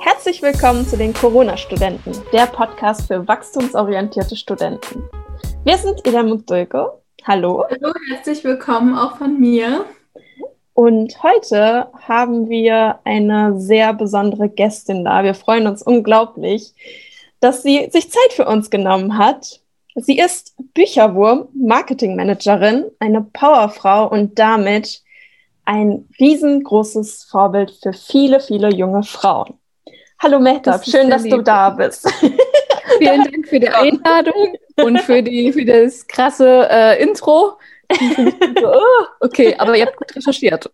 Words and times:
Herzlich 0.00 0.42
willkommen 0.42 0.86
zu 0.86 0.96
den 0.96 1.12
Corona-Studenten, 1.12 2.12
der 2.32 2.46
Podcast 2.46 3.08
für 3.08 3.26
wachstumsorientierte 3.26 4.36
Studenten. 4.36 5.02
Wir 5.64 5.76
sind 5.76 6.06
Ida 6.06 6.22
Mutdulko. 6.22 7.02
Hallo. 7.24 7.64
Hallo, 7.68 7.92
herzlich 8.10 8.44
willkommen 8.44 8.96
auch 8.96 9.16
von 9.16 9.40
mir. 9.40 9.84
Und 10.74 11.22
heute 11.22 11.88
haben 12.06 12.48
wir 12.48 13.00
eine 13.04 13.58
sehr 13.60 13.92
besondere 13.92 14.48
Gästin 14.48 15.04
da. 15.04 15.24
Wir 15.24 15.34
freuen 15.34 15.66
uns 15.66 15.82
unglaublich, 15.82 16.72
dass 17.40 17.62
sie 17.62 17.88
sich 17.90 18.10
Zeit 18.10 18.32
für 18.32 18.46
uns 18.46 18.70
genommen 18.70 19.18
hat. 19.18 19.60
Sie 19.96 20.18
ist 20.18 20.54
Bücherwurm, 20.74 21.48
Marketingmanagerin, 21.54 22.84
eine 23.00 23.22
Powerfrau 23.22 24.08
und 24.08 24.38
damit 24.38 25.02
ein 25.64 26.08
riesengroßes 26.18 27.24
Vorbild 27.24 27.72
für 27.82 27.92
viele, 27.92 28.40
viele 28.40 28.72
junge 28.72 29.02
Frauen. 29.02 29.58
Hallo 30.20 30.40
Mehtab, 30.40 30.84
schön, 30.84 31.10
dass 31.10 31.22
lieb. 31.22 31.32
du 31.32 31.42
da 31.42 31.70
bist. 31.70 32.08
Vielen 32.98 33.22
Dank 33.22 33.46
für 33.46 33.60
die 33.60 33.68
Einladung 33.68 34.56
und 34.82 34.98
für, 35.00 35.22
die, 35.22 35.52
für 35.52 35.64
das 35.64 36.06
krasse 36.08 36.66
äh, 36.68 37.00
Intro. 37.02 37.58
So, 37.90 38.66
oh, 38.66 39.06
okay, 39.20 39.54
aber 39.56 39.76
ihr 39.76 39.86
habt 39.86 39.96
gut 39.96 40.14
recherchiert. 40.16 40.70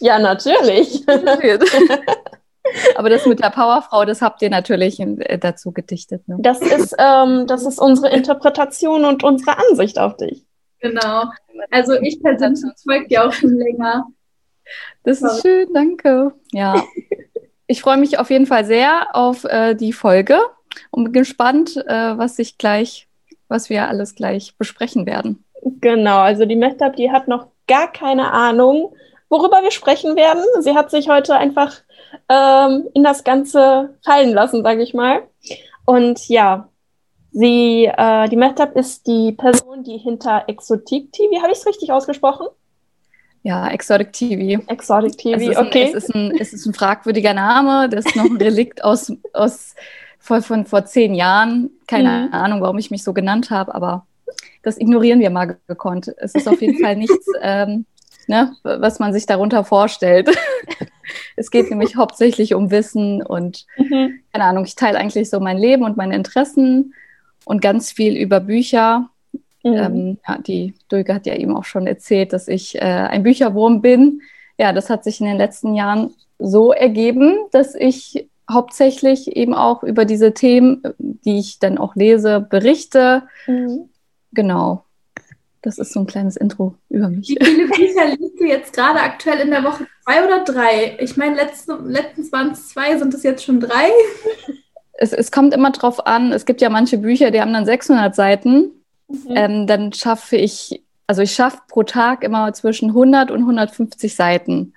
Ja, 0.00 0.18
natürlich. 0.18 1.06
Aber 2.96 3.10
das 3.10 3.26
mit 3.26 3.38
der 3.38 3.50
Powerfrau, 3.50 4.04
das 4.04 4.22
habt 4.22 4.42
ihr 4.42 4.50
natürlich 4.50 4.98
äh, 4.98 5.38
dazu 5.38 5.70
gedichtet. 5.70 6.26
Ne? 6.26 6.36
Das, 6.40 6.60
ist, 6.60 6.96
ähm, 6.98 7.46
das 7.46 7.64
ist 7.64 7.78
unsere 7.78 8.12
Interpretation 8.12 9.04
und 9.04 9.22
unsere 9.22 9.56
Ansicht 9.56 10.00
auf 10.00 10.16
dich. 10.16 10.44
Genau. 10.80 11.24
Also 11.70 11.94
ich 11.94 12.20
persönlich 12.20 12.64
folge 12.82 13.06
dir 13.06 13.24
auch 13.24 13.32
schon 13.32 13.54
länger. 13.56 14.08
Das 15.04 15.22
ist 15.22 15.42
schön, 15.42 15.68
danke. 15.72 16.32
Ja. 16.52 16.82
Ich 17.66 17.82
freue 17.82 17.96
mich 17.96 18.18
auf 18.18 18.30
jeden 18.30 18.46
Fall 18.46 18.64
sehr 18.64 19.08
auf 19.12 19.44
äh, 19.44 19.74
die 19.74 19.92
Folge 19.92 20.38
und 20.90 21.04
bin 21.04 21.12
gespannt, 21.12 21.76
äh, 21.76 22.18
was 22.18 22.38
ich 22.38 22.58
gleich, 22.58 23.08
was 23.48 23.70
wir 23.70 23.88
alles 23.88 24.14
gleich 24.14 24.56
besprechen 24.56 25.06
werden. 25.06 25.44
Genau, 25.80 26.18
also 26.18 26.44
die 26.44 26.56
Mehtab, 26.56 26.96
die 26.96 27.10
hat 27.10 27.26
noch 27.26 27.48
gar 27.66 27.92
keine 27.92 28.30
Ahnung, 28.32 28.94
worüber 29.28 29.62
wir 29.62 29.72
sprechen 29.72 30.14
werden. 30.14 30.44
Sie 30.60 30.74
hat 30.74 30.90
sich 30.90 31.08
heute 31.08 31.34
einfach 31.34 31.74
ähm, 32.28 32.88
in 32.94 33.02
das 33.02 33.24
Ganze 33.24 33.96
fallen 34.04 34.32
lassen, 34.32 34.62
sage 34.62 34.82
ich 34.82 34.94
mal. 34.94 35.22
Und 35.84 36.28
ja, 36.28 36.68
sie, 37.32 37.86
äh, 37.86 38.28
die 38.28 38.36
Mehtab 38.36 38.76
ist 38.76 39.06
die 39.08 39.32
Person, 39.32 39.82
die 39.82 39.98
hinter 39.98 40.44
Exotik 40.46 41.12
TV, 41.12 41.42
habe 41.42 41.52
ich 41.52 41.58
es 41.58 41.66
richtig 41.66 41.90
ausgesprochen? 41.90 42.46
Ja, 43.42 43.68
Exotic 43.68 44.12
TV. 44.12 44.62
Exotic 44.66 45.18
TV, 45.18 45.50
es 45.50 45.56
okay. 45.56 45.84
Ein, 45.84 45.88
es, 45.88 45.94
ist 45.94 46.14
ein, 46.14 46.32
es 46.38 46.52
ist 46.52 46.66
ein 46.66 46.74
fragwürdiger 46.74 47.34
Name, 47.34 47.88
das 47.88 48.06
ist 48.06 48.16
noch 48.16 48.24
ein 48.24 48.36
Relikt 48.40 48.82
aus, 48.82 49.12
aus 49.32 49.74
von, 50.18 50.42
von 50.42 50.66
vor 50.66 50.84
zehn 50.84 51.14
Jahren. 51.14 51.70
Keine 51.86 52.28
mhm. 52.28 52.34
Ahnung, 52.34 52.60
warum 52.60 52.78
ich 52.78 52.90
mich 52.90 53.04
so 53.04 53.12
genannt 53.12 53.50
habe, 53.50 53.74
aber 53.74 54.06
das 54.62 54.78
ignorieren 54.78 55.20
wir 55.20 55.30
mal 55.30 55.56
gekonnt. 55.68 56.12
Es 56.18 56.34
ist 56.34 56.48
auf 56.48 56.60
jeden 56.60 56.82
Fall 56.82 56.96
nichts, 56.96 57.26
ähm, 57.42 57.86
ne, 58.26 58.56
was 58.64 58.98
man 58.98 59.12
sich 59.12 59.26
darunter 59.26 59.64
vorstellt. 59.64 60.28
es 61.36 61.50
geht 61.50 61.70
nämlich 61.70 61.96
hauptsächlich 61.96 62.54
um 62.54 62.70
Wissen 62.70 63.22
und 63.22 63.66
mhm. 63.76 64.20
keine 64.32 64.44
Ahnung, 64.44 64.64
ich 64.64 64.74
teile 64.74 64.98
eigentlich 64.98 65.30
so 65.30 65.38
mein 65.38 65.58
Leben 65.58 65.84
und 65.84 65.96
meine 65.96 66.16
Interessen 66.16 66.94
und 67.44 67.62
ganz 67.62 67.92
viel 67.92 68.16
über 68.16 68.40
Bücher 68.40 69.08
Mhm. 69.66 69.74
Ähm, 69.74 70.18
ja, 70.26 70.38
die 70.38 70.74
Dulke 70.88 71.12
hat 71.12 71.26
ja 71.26 71.34
eben 71.34 71.56
auch 71.56 71.64
schon 71.64 71.88
erzählt, 71.88 72.32
dass 72.32 72.46
ich 72.46 72.76
äh, 72.76 72.80
ein 72.80 73.24
Bücherwurm 73.24 73.82
bin. 73.82 74.22
Ja, 74.58 74.72
das 74.72 74.90
hat 74.90 75.02
sich 75.02 75.20
in 75.20 75.26
den 75.26 75.36
letzten 75.36 75.74
Jahren 75.74 76.14
so 76.38 76.72
ergeben, 76.72 77.36
dass 77.50 77.74
ich 77.74 78.28
hauptsächlich 78.50 79.36
eben 79.36 79.54
auch 79.54 79.82
über 79.82 80.04
diese 80.04 80.34
Themen, 80.34 80.82
die 80.98 81.38
ich 81.38 81.58
dann 81.58 81.78
auch 81.78 81.96
lese, 81.96 82.40
berichte. 82.40 83.24
Mhm. 83.48 83.88
Genau. 84.32 84.84
Das 85.62 85.78
ist 85.78 85.92
so 85.92 86.00
ein 86.00 86.06
kleines 86.06 86.36
Intro 86.36 86.76
über 86.88 87.08
mich. 87.08 87.30
Wie 87.30 87.44
viele 87.44 87.66
Bücher 87.66 88.06
liest 88.16 88.38
du 88.38 88.44
jetzt 88.44 88.72
gerade 88.72 89.00
aktuell 89.00 89.40
in 89.40 89.50
der 89.50 89.64
Woche? 89.64 89.88
Zwei 90.04 90.24
oder 90.24 90.44
drei? 90.44 90.96
Ich 91.00 91.16
meine, 91.16 91.34
letztens 91.34 92.30
waren 92.30 92.52
es 92.52 92.68
zwei, 92.68 92.96
sind 92.96 93.12
es 93.14 93.24
jetzt 93.24 93.42
schon 93.42 93.58
drei? 93.58 93.88
Es, 94.92 95.12
es 95.12 95.32
kommt 95.32 95.52
immer 95.52 95.72
drauf 95.72 96.06
an. 96.06 96.32
Es 96.32 96.46
gibt 96.46 96.60
ja 96.60 96.70
manche 96.70 96.98
Bücher, 96.98 97.32
die 97.32 97.40
haben 97.40 97.52
dann 97.52 97.66
600 97.66 98.14
Seiten. 98.14 98.70
Mhm. 99.24 99.34
Ähm, 99.34 99.66
dann 99.66 99.92
schaffe 99.92 100.36
ich, 100.36 100.82
also 101.06 101.22
ich 101.22 101.32
schaffe 101.32 101.58
pro 101.68 101.82
Tag 101.82 102.22
immer 102.24 102.52
zwischen 102.52 102.90
100 102.90 103.30
und 103.30 103.40
150 103.40 104.14
Seiten. 104.14 104.72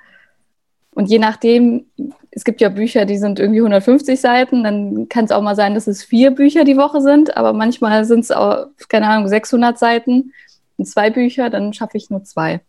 Und 0.92 1.10
je 1.10 1.20
nachdem, 1.20 1.86
es 2.32 2.44
gibt 2.44 2.62
ja 2.62 2.70
Bücher, 2.70 3.06
die 3.06 3.18
sind 3.18 3.40
irgendwie 3.40 3.60
150 3.60 4.20
Seiten, 4.20 4.64
dann 4.64 5.08
kann 5.10 5.26
es 5.26 5.32
auch 5.32 5.42
mal 5.42 5.56
sein, 5.56 5.74
dass 5.74 5.88
es 5.88 6.04
vier 6.04 6.32
Bücher 6.32 6.64
die 6.64 6.78
Woche 6.78 7.02
sind, 7.02 7.38
aber 7.38 7.54
manchmal 7.54 8.06
sind 8.06 8.22
es 8.22 8.32
auch, 8.32 8.68
keine 8.90 9.08
Ahnung, 9.08 9.28
600 9.28 9.78
Seiten 9.80 10.34
und 10.78 10.86
zwei 10.86 11.10
Bücher, 11.10 11.50
dann 11.50 11.74
schaffe 11.74 11.98
ich 11.98 12.10
nur 12.10 12.24
zwei. 12.24 12.62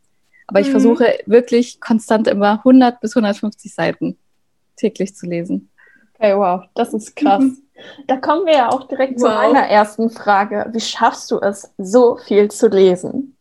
Aber 0.47 0.61
ich 0.61 0.69
mhm. 0.69 0.73
versuche 0.73 1.19
wirklich 1.27 1.81
konstant 1.81 2.27
immer 2.29 2.59
100 2.59 3.01
bis 3.01 3.17
150 3.17 3.73
Seiten 3.75 4.17
täglich 4.77 5.15
zu 5.15 5.27
lesen. 5.27 5.71
Okay, 6.15 6.37
wow, 6.37 6.65
das 6.75 6.93
ist 6.93 7.17
krass. 7.17 7.43
Mhm. 7.43 7.59
Da 8.07 8.17
kommen 8.17 8.47
wir 8.47 8.55
ja 8.55 8.69
auch 8.71 8.89
direkt 8.89 9.21
wow. 9.21 9.29
zu 9.29 9.35
meiner 9.35 9.67
ersten 9.67 10.11
Frage. 10.11 10.67
Wie 10.73 10.81
schaffst 10.81 11.31
du 11.31 11.39
es, 11.41 11.73
so 11.79 12.17
viel 12.17 12.51
zu 12.51 12.69
lesen? 12.69 13.37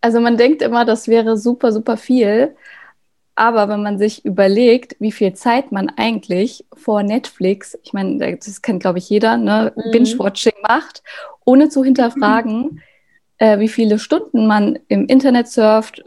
Also 0.00 0.20
man 0.20 0.36
denkt 0.36 0.62
immer, 0.62 0.84
das 0.84 1.08
wäre 1.08 1.36
super, 1.36 1.72
super 1.72 1.96
viel. 1.96 2.56
Aber 3.34 3.68
wenn 3.68 3.82
man 3.82 3.98
sich 3.98 4.24
überlegt, 4.24 4.96
wie 4.98 5.12
viel 5.12 5.32
Zeit 5.32 5.72
man 5.72 5.90
eigentlich 5.96 6.66
vor 6.74 7.02
Netflix, 7.02 7.78
ich 7.82 7.92
meine, 7.92 8.36
das 8.36 8.60
kennt, 8.60 8.80
glaube 8.80 8.98
ich, 8.98 9.08
jeder, 9.08 9.36
ne, 9.38 9.72
mhm. 9.74 9.90
Binge-Watching 9.90 10.52
macht, 10.62 11.02
ohne 11.44 11.70
zu 11.70 11.82
hinterfragen, 11.82 12.62
mhm. 12.62 12.80
äh, 13.38 13.58
wie 13.58 13.68
viele 13.68 13.98
Stunden 13.98 14.46
man 14.46 14.78
im 14.88 15.06
Internet 15.06 15.48
surft, 15.48 16.04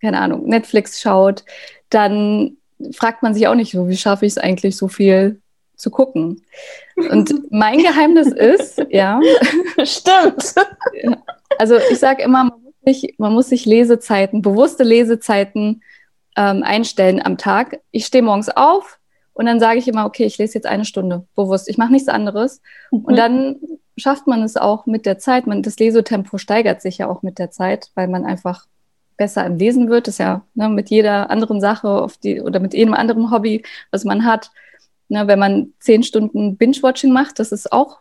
keine 0.00 0.20
Ahnung, 0.20 0.46
Netflix 0.46 1.00
schaut, 1.00 1.44
dann 1.88 2.56
fragt 2.92 3.22
man 3.22 3.32
sich 3.32 3.46
auch 3.46 3.54
nicht 3.54 3.72
so, 3.72 3.88
wie 3.88 3.96
schaffe 3.96 4.26
ich 4.26 4.32
es 4.32 4.38
eigentlich, 4.38 4.76
so 4.76 4.88
viel 4.88 5.40
zu 5.76 5.90
gucken. 5.90 6.42
Und 6.96 7.50
mein 7.50 7.78
Geheimnis 7.78 8.28
ist, 8.28 8.82
ja. 8.90 9.20
Stimmt. 9.84 10.54
Also 11.58 11.76
ich 11.90 11.98
sage 11.98 12.22
immer, 12.22 12.44
man 12.44 12.62
muss, 12.62 12.84
sich, 12.84 13.14
man 13.18 13.32
muss 13.32 13.48
sich 13.48 13.66
Lesezeiten, 13.66 14.42
bewusste 14.42 14.84
Lesezeiten 14.84 15.82
ähm, 16.36 16.62
einstellen 16.62 17.24
am 17.24 17.38
Tag. 17.38 17.80
Ich 17.90 18.06
stehe 18.06 18.22
morgens 18.22 18.48
auf 18.48 18.98
und 19.32 19.46
dann 19.46 19.60
sage 19.60 19.78
ich 19.78 19.88
immer, 19.88 20.06
okay, 20.06 20.24
ich 20.24 20.38
lese 20.38 20.54
jetzt 20.54 20.66
eine 20.66 20.84
Stunde 20.84 21.26
bewusst. 21.34 21.68
Ich 21.68 21.78
mache 21.78 21.92
nichts 21.92 22.08
anderes. 22.08 22.62
Mhm. 22.90 23.04
Und 23.04 23.16
dann 23.16 23.56
schafft 23.96 24.26
man 24.26 24.42
es 24.42 24.56
auch 24.56 24.86
mit 24.86 25.06
der 25.06 25.18
Zeit. 25.18 25.46
Man, 25.46 25.62
das 25.62 25.78
Lesetempo 25.78 26.38
steigert 26.38 26.82
sich 26.82 26.98
ja 26.98 27.08
auch 27.08 27.22
mit 27.22 27.38
der 27.38 27.50
Zeit, 27.50 27.90
weil 27.94 28.08
man 28.08 28.24
einfach 28.24 28.66
besser 29.16 29.44
im 29.46 29.56
Lesen 29.56 29.88
wird. 29.88 30.06
Das 30.06 30.14
ist 30.14 30.18
ja 30.18 30.42
ne, 30.54 30.68
mit 30.68 30.90
jeder 30.90 31.30
anderen 31.30 31.60
Sache 31.60 32.06
die, 32.22 32.40
oder 32.40 32.60
mit 32.60 32.74
jedem 32.74 32.94
anderen 32.94 33.30
Hobby, 33.30 33.62
was 33.90 34.04
man 34.04 34.24
hat, 34.24 34.50
Ne, 35.08 35.26
wenn 35.28 35.38
man 35.38 35.72
zehn 35.78 36.02
Stunden 36.02 36.56
Binge-Watching 36.56 37.12
macht, 37.12 37.38
das 37.38 37.52
ist 37.52 37.72
auch 37.72 37.98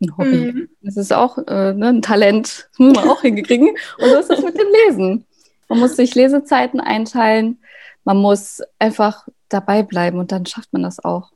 ein 0.00 0.16
Hobby. 0.16 0.52
Mhm. 0.52 0.68
Das 0.82 0.96
ist 0.96 1.12
auch 1.12 1.38
äh, 1.38 1.72
ne, 1.72 1.88
ein 1.88 2.02
Talent, 2.02 2.68
das 2.70 2.78
muss 2.78 2.96
man 2.96 3.08
auch 3.08 3.20
hinkriegen. 3.22 3.68
Und 3.98 4.08
so 4.10 4.16
ist 4.16 4.30
das 4.30 4.42
mit 4.42 4.58
dem 4.58 4.66
Lesen. 4.86 5.24
Man 5.68 5.78
muss 5.78 5.96
sich 5.96 6.14
Lesezeiten 6.14 6.80
einteilen, 6.80 7.58
man 8.04 8.16
muss 8.16 8.62
einfach 8.78 9.26
dabei 9.48 9.82
bleiben 9.82 10.18
und 10.18 10.32
dann 10.32 10.46
schafft 10.46 10.72
man 10.72 10.82
das 10.82 11.04
auch. 11.04 11.30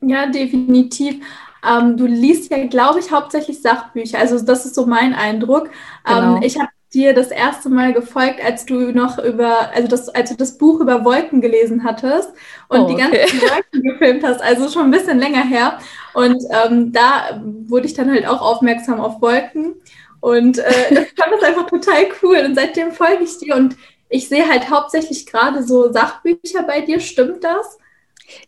Ja, 0.00 0.26
definitiv. 0.26 1.24
Ähm, 1.66 1.96
du 1.96 2.06
liest 2.06 2.50
ja, 2.50 2.64
glaube 2.66 3.00
ich, 3.00 3.10
hauptsächlich 3.10 3.60
Sachbücher. 3.60 4.18
Also 4.18 4.38
das 4.44 4.66
ist 4.66 4.74
so 4.74 4.86
mein 4.86 5.14
Eindruck. 5.14 5.70
Ähm, 6.06 6.14
genau. 6.14 6.36
Ähm, 6.36 6.42
ich 6.42 6.58
habe 6.58 6.68
dir 6.96 7.12
das 7.12 7.28
erste 7.28 7.68
Mal 7.68 7.92
gefolgt, 7.92 8.42
als 8.42 8.64
du 8.64 8.90
noch 8.90 9.18
über, 9.18 9.70
also 9.74 9.86
das, 9.86 10.08
als 10.08 10.30
du 10.30 10.36
das 10.36 10.56
Buch 10.56 10.80
über 10.80 11.04
Wolken 11.04 11.42
gelesen 11.42 11.84
hattest 11.84 12.30
und 12.68 12.80
oh, 12.80 12.86
die 12.88 12.94
ganzen 12.94 13.40
Wolken 13.42 13.82
gefilmt 13.82 14.24
hast, 14.24 14.40
also 14.40 14.68
schon 14.68 14.84
ein 14.84 14.90
bisschen 14.90 15.18
länger 15.18 15.44
her. 15.44 15.78
Und 16.14 16.42
ähm, 16.50 16.92
da 16.92 17.42
wurde 17.66 17.86
ich 17.86 17.92
dann 17.92 18.10
halt 18.10 18.26
auch 18.26 18.40
aufmerksam 18.40 18.98
auf 18.98 19.20
Wolken. 19.20 19.74
Und 20.20 20.58
äh, 20.58 20.70
ich 20.90 21.22
fand 21.22 21.32
das 21.32 21.42
einfach 21.42 21.66
total 21.66 22.06
cool. 22.22 22.38
Und 22.46 22.54
seitdem 22.54 22.92
folge 22.92 23.24
ich 23.24 23.38
dir 23.38 23.54
und 23.56 23.76
ich 24.08 24.28
sehe 24.28 24.48
halt 24.48 24.70
hauptsächlich 24.70 25.26
gerade 25.26 25.62
so 25.62 25.92
Sachbücher 25.92 26.62
bei 26.66 26.80
dir. 26.80 27.00
Stimmt 27.00 27.44
das? 27.44 27.78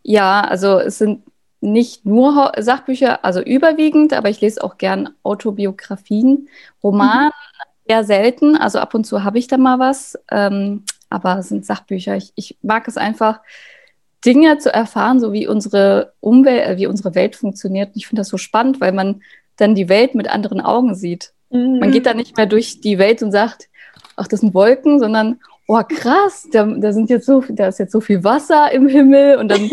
Ja, 0.01 0.41
also 0.41 0.79
es 0.79 0.97
sind 0.97 1.21
nicht 1.61 2.05
nur 2.05 2.51
Sachbücher, 2.57 3.23
also 3.23 3.41
überwiegend, 3.41 4.13
aber 4.13 4.29
ich 4.29 4.41
lese 4.41 4.63
auch 4.63 4.77
gern 4.77 5.09
Autobiografien, 5.23 6.49
Romane, 6.81 7.27
mhm 7.27 7.68
eher 7.89 8.03
selten. 8.03 8.55
Also 8.55 8.79
ab 8.79 8.93
und 8.93 9.05
zu 9.05 9.23
habe 9.23 9.39
ich 9.39 9.47
da 9.47 9.57
mal 9.57 9.79
was, 9.79 10.17
ähm, 10.31 10.83
aber 11.09 11.39
es 11.39 11.49
sind 11.49 11.65
Sachbücher. 11.65 12.15
Ich, 12.15 12.31
ich 12.35 12.57
mag 12.61 12.87
es 12.87 12.97
einfach, 12.97 13.41
Dinge 14.25 14.57
zu 14.57 14.71
erfahren, 14.73 15.19
so 15.19 15.31
wie 15.31 15.47
unsere 15.47 16.13
Umwelt, 16.19 16.67
äh, 16.67 16.77
wie 16.77 16.87
unsere 16.87 17.15
Welt 17.15 17.35
funktioniert. 17.35 17.91
Ich 17.95 18.07
finde 18.07 18.21
das 18.21 18.29
so 18.29 18.37
spannend, 18.37 18.81
weil 18.81 18.91
man 18.91 19.21
dann 19.55 19.75
die 19.75 19.89
Welt 19.89 20.13
mit 20.13 20.29
anderen 20.29 20.61
Augen 20.61 20.93
sieht. 20.93 21.33
Mhm. 21.49 21.79
Man 21.79 21.91
geht 21.91 22.05
da 22.05 22.13
nicht 22.13 22.37
mehr 22.37 22.45
durch 22.45 22.81
die 22.81 22.97
Welt 22.97 23.23
und 23.23 23.31
sagt, 23.31 23.69
ach, 24.15 24.27
das 24.27 24.41
sind 24.41 24.53
Wolken, 24.53 24.99
sondern 24.99 25.39
oh 25.67 25.81
krass, 25.87 26.47
da, 26.51 26.65
da 26.65 26.91
sind 26.91 27.09
jetzt 27.09 27.25
so, 27.25 27.43
da 27.47 27.67
ist 27.67 27.79
jetzt 27.79 27.91
so 27.91 28.01
viel 28.01 28.23
Wasser 28.23 28.71
im 28.71 28.87
Himmel 28.87 29.37
und 29.37 29.49
dann, 29.49 29.69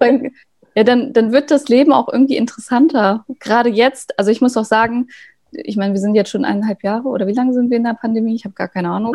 ja, 0.74 0.84
dann, 0.84 1.12
dann 1.12 1.32
wird 1.32 1.50
das 1.50 1.68
Leben 1.68 1.92
auch 1.92 2.08
irgendwie 2.12 2.36
interessanter. 2.36 3.24
Gerade 3.40 3.70
jetzt, 3.70 4.18
also 4.18 4.30
ich 4.30 4.40
muss 4.40 4.56
auch 4.56 4.64
sagen, 4.64 5.08
ich 5.50 5.76
meine, 5.76 5.94
wir 5.94 6.00
sind 6.00 6.14
jetzt 6.14 6.30
schon 6.30 6.44
eineinhalb 6.44 6.82
Jahre 6.82 7.08
oder 7.08 7.26
wie 7.26 7.32
lange 7.32 7.52
sind 7.52 7.70
wir 7.70 7.78
in 7.78 7.84
der 7.84 7.94
Pandemie? 7.94 8.34
Ich 8.34 8.44
habe 8.44 8.54
gar 8.54 8.68
keine 8.68 8.90
Ahnung. 8.90 9.14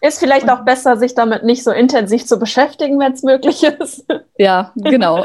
Ist 0.00 0.18
vielleicht 0.18 0.50
auch 0.50 0.64
besser, 0.64 0.96
sich 0.96 1.14
damit 1.14 1.44
nicht 1.44 1.64
so 1.64 1.70
intensiv 1.70 2.26
zu 2.26 2.38
beschäftigen, 2.38 2.98
wenn 2.98 3.12
es 3.12 3.22
möglich 3.22 3.62
ist. 3.62 4.06
Ja, 4.38 4.72
genau. 4.76 5.24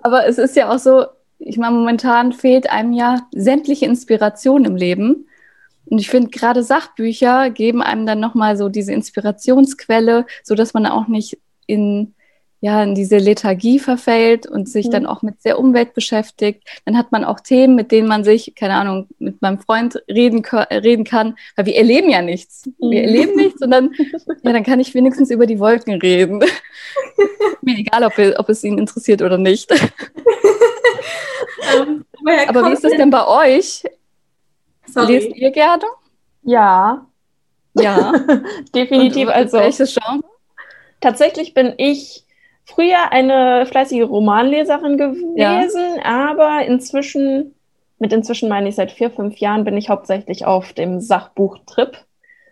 Aber 0.00 0.26
es 0.26 0.38
ist 0.38 0.56
ja 0.56 0.72
auch 0.72 0.78
so, 0.78 1.06
ich 1.38 1.58
meine, 1.58 1.76
momentan 1.76 2.32
fehlt 2.32 2.70
einem 2.70 2.92
ja 2.92 3.20
sämtliche 3.32 3.86
Inspiration 3.86 4.64
im 4.64 4.76
Leben. 4.76 5.26
Und 5.86 5.98
ich 5.98 6.10
finde, 6.10 6.30
gerade 6.30 6.62
Sachbücher 6.62 7.50
geben 7.50 7.82
einem 7.82 8.06
dann 8.06 8.20
nochmal 8.20 8.56
so 8.56 8.68
diese 8.68 8.92
Inspirationsquelle, 8.92 10.26
sodass 10.42 10.74
man 10.74 10.86
auch 10.86 11.08
nicht 11.08 11.38
in 11.66 12.14
ja, 12.60 12.82
in 12.82 12.94
diese 12.94 13.18
Lethargie 13.18 13.78
verfällt 13.78 14.46
und 14.46 14.68
sich 14.68 14.86
mhm. 14.86 14.90
dann 14.90 15.06
auch 15.06 15.22
mit 15.22 15.44
der 15.44 15.58
Umwelt 15.60 15.94
beschäftigt. 15.94 16.64
Dann 16.84 16.98
hat 16.98 17.12
man 17.12 17.24
auch 17.24 17.38
Themen, 17.40 17.76
mit 17.76 17.92
denen 17.92 18.08
man 18.08 18.24
sich, 18.24 18.54
keine 18.56 18.74
Ahnung, 18.74 19.06
mit 19.18 19.40
meinem 19.40 19.60
Freund 19.60 20.02
reden, 20.08 20.44
reden 20.44 21.04
kann, 21.04 21.36
weil 21.54 21.66
wir 21.66 21.76
erleben 21.76 22.10
ja 22.10 22.20
nichts. 22.20 22.66
Mhm. 22.66 22.90
Wir 22.90 23.02
erleben 23.02 23.36
nichts 23.36 23.62
und 23.62 23.70
dann, 23.70 23.94
ja, 24.42 24.52
dann 24.52 24.64
kann 24.64 24.80
ich 24.80 24.92
wenigstens 24.94 25.30
über 25.30 25.46
die 25.46 25.60
Wolken 25.60 26.00
reden. 26.00 26.42
Mir 27.62 27.78
egal, 27.78 28.02
ob, 28.04 28.14
ob 28.38 28.48
es 28.48 28.64
ihn 28.64 28.76
interessiert 28.76 29.22
oder 29.22 29.38
nicht. 29.38 29.70
um, 31.80 32.04
ähm, 32.26 32.38
Aber 32.48 32.68
wie 32.68 32.72
ist 32.72 32.82
das 32.82 32.92
denn 32.92 33.10
bei 33.10 33.26
euch? 33.26 33.84
Sorry. 34.86 35.18
Lest 35.18 35.36
ihr 35.36 35.50
gerne? 35.52 35.84
Ja. 36.42 37.06
Ja. 37.74 38.12
Definitiv. 38.74 39.28
Also. 39.28 39.58
Welches 39.58 39.94
Genre? 39.94 40.24
Tatsächlich 41.00 41.54
bin 41.54 41.74
ich 41.76 42.24
früher 42.68 43.12
eine 43.12 43.66
fleißige 43.66 44.08
Romanleserin 44.08 44.96
gewesen, 44.96 46.00
ja. 46.02 46.30
aber 46.30 46.64
inzwischen, 46.66 47.54
mit 47.98 48.12
inzwischen 48.12 48.48
meine 48.48 48.68
ich 48.68 48.74
seit 48.74 48.92
vier, 48.92 49.10
fünf 49.10 49.38
Jahren, 49.38 49.64
bin 49.64 49.76
ich 49.76 49.88
hauptsächlich 49.88 50.44
auf 50.44 50.72
dem 50.72 51.00
Sachbuchtrip. 51.00 51.96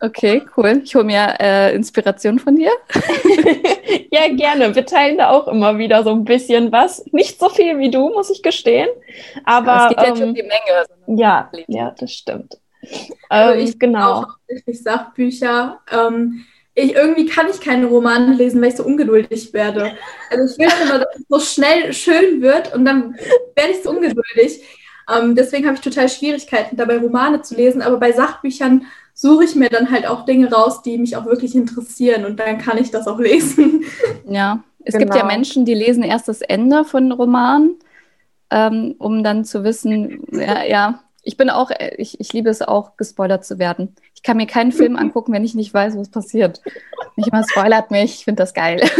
Okay, 0.01 0.43
cool. 0.57 0.83
Ich 0.85 0.95
hole 0.95 1.05
mir 1.05 1.37
äh, 1.41 1.75
Inspiration 1.75 2.39
von 2.39 2.57
dir. 2.57 2.71
ja, 4.11 4.29
gerne. 4.29 4.75
Wir 4.75 4.85
teilen 4.85 5.17
da 5.17 5.31
auch 5.31 5.49
immer 5.49 5.79
wieder 5.79 6.03
so 6.03 6.11
ein 6.11 6.25
bisschen 6.25 6.71
was. 6.71 7.05
Nicht 7.13 7.39
so 7.39 7.49
viel 7.49 7.79
wie 7.79 7.91
du, 7.91 8.11
muss 8.11 8.31
ich 8.31 8.43
gestehen. 8.43 8.89
Aber 9.45 9.67
ja, 9.67 9.89
es 9.89 9.97
geht 9.97 9.99
ähm, 9.99 10.05
ja 10.05 10.17
schon 10.17 10.35
die 10.35 10.43
Menge. 10.43 11.21
Ja, 11.21 11.51
ja, 11.67 11.95
das 11.99 12.13
stimmt. 12.13 12.59
Also 13.31 13.55
ähm, 13.55 13.67
ich 13.67 13.79
genau. 13.79 14.13
auch 14.13 14.29
hauptsächlich 14.29 14.83
Sachbücher. 14.83 15.81
Ähm, 15.91 16.45
ich, 16.77 16.95
irgendwie 16.95 17.27
kann 17.27 17.47
ich 17.51 17.61
keine 17.61 17.87
Romane 17.87 18.35
lesen, 18.35 18.61
weil 18.61 18.69
ich 18.69 18.77
so 18.77 18.85
ungeduldig 18.85 19.53
werde. 19.55 19.93
Also 20.31 20.53
ich 20.53 20.59
will 20.59 20.69
immer, 20.85 20.99
dass 20.99 21.17
es 21.17 21.25
so 21.29 21.41
schnell 21.41 21.93
schön 21.95 22.43
wird 22.43 22.75
und 22.75 22.85
dann 22.85 23.17
werde 23.55 23.73
ich 23.73 23.83
so 23.83 23.91
ungeduldig. 23.91 24.63
Ähm, 25.11 25.35
deswegen 25.35 25.67
habe 25.67 25.77
ich 25.77 25.81
total 25.81 26.09
Schwierigkeiten, 26.09 26.77
dabei 26.77 26.99
Romane 26.99 27.41
zu 27.41 27.55
lesen. 27.55 27.81
Aber 27.81 27.97
bei 27.97 28.13
Sachbüchern 28.13 28.85
suche 29.15 29.45
ich 29.45 29.55
mir 29.55 29.71
dann 29.71 29.91
halt 29.91 30.07
auch 30.07 30.27
Dinge 30.27 30.53
raus, 30.53 30.83
die 30.83 30.99
mich 30.99 31.17
auch 31.17 31.25
wirklich 31.25 31.55
interessieren 31.55 32.27
und 32.27 32.39
dann 32.39 32.59
kann 32.59 32.77
ich 32.77 32.91
das 32.91 33.09
auch 33.09 33.19
lesen. 33.19 33.85
Ja, 34.29 34.63
es 34.85 34.93
genau. 34.93 35.05
gibt 35.05 35.15
ja 35.15 35.23
genau. 35.23 35.33
Menschen, 35.33 35.65
die 35.65 35.75
lesen 35.75 36.03
erst 36.03 36.29
das 36.29 36.43
Ende 36.43 36.85
von 36.85 37.11
Romanen, 37.11 37.77
ähm, 38.51 38.97
um 38.99 39.25
dann 39.25 39.47
zu 39.47 39.65
wissen, 39.65 40.27
ja, 40.31 40.63
ja, 40.65 41.03
ich 41.27 41.37
bin 41.37 41.51
auch, 41.51 41.71
ich, 41.99 42.21
ich 42.21 42.33
liebe 42.33 42.49
es 42.49 42.63
auch, 42.63 42.97
gespoilert 42.97 43.45
zu 43.45 43.59
werden. 43.59 43.97
Ich 44.15 44.23
kann 44.23 44.37
mir 44.37 44.47
keinen 44.47 44.73
Film 44.73 44.97
angucken, 44.97 45.33
wenn 45.33 45.45
ich 45.45 45.55
nicht 45.55 45.75
weiß, 45.75 45.97
was 45.99 46.09
passiert. 46.09 46.63
Nicht 47.17 47.33
mal 47.33 47.45
spoilert 47.45 47.91
mich, 47.91 48.15
ich 48.15 48.25
finde 48.25 48.43
das 48.43 48.55
geil. 48.55 48.81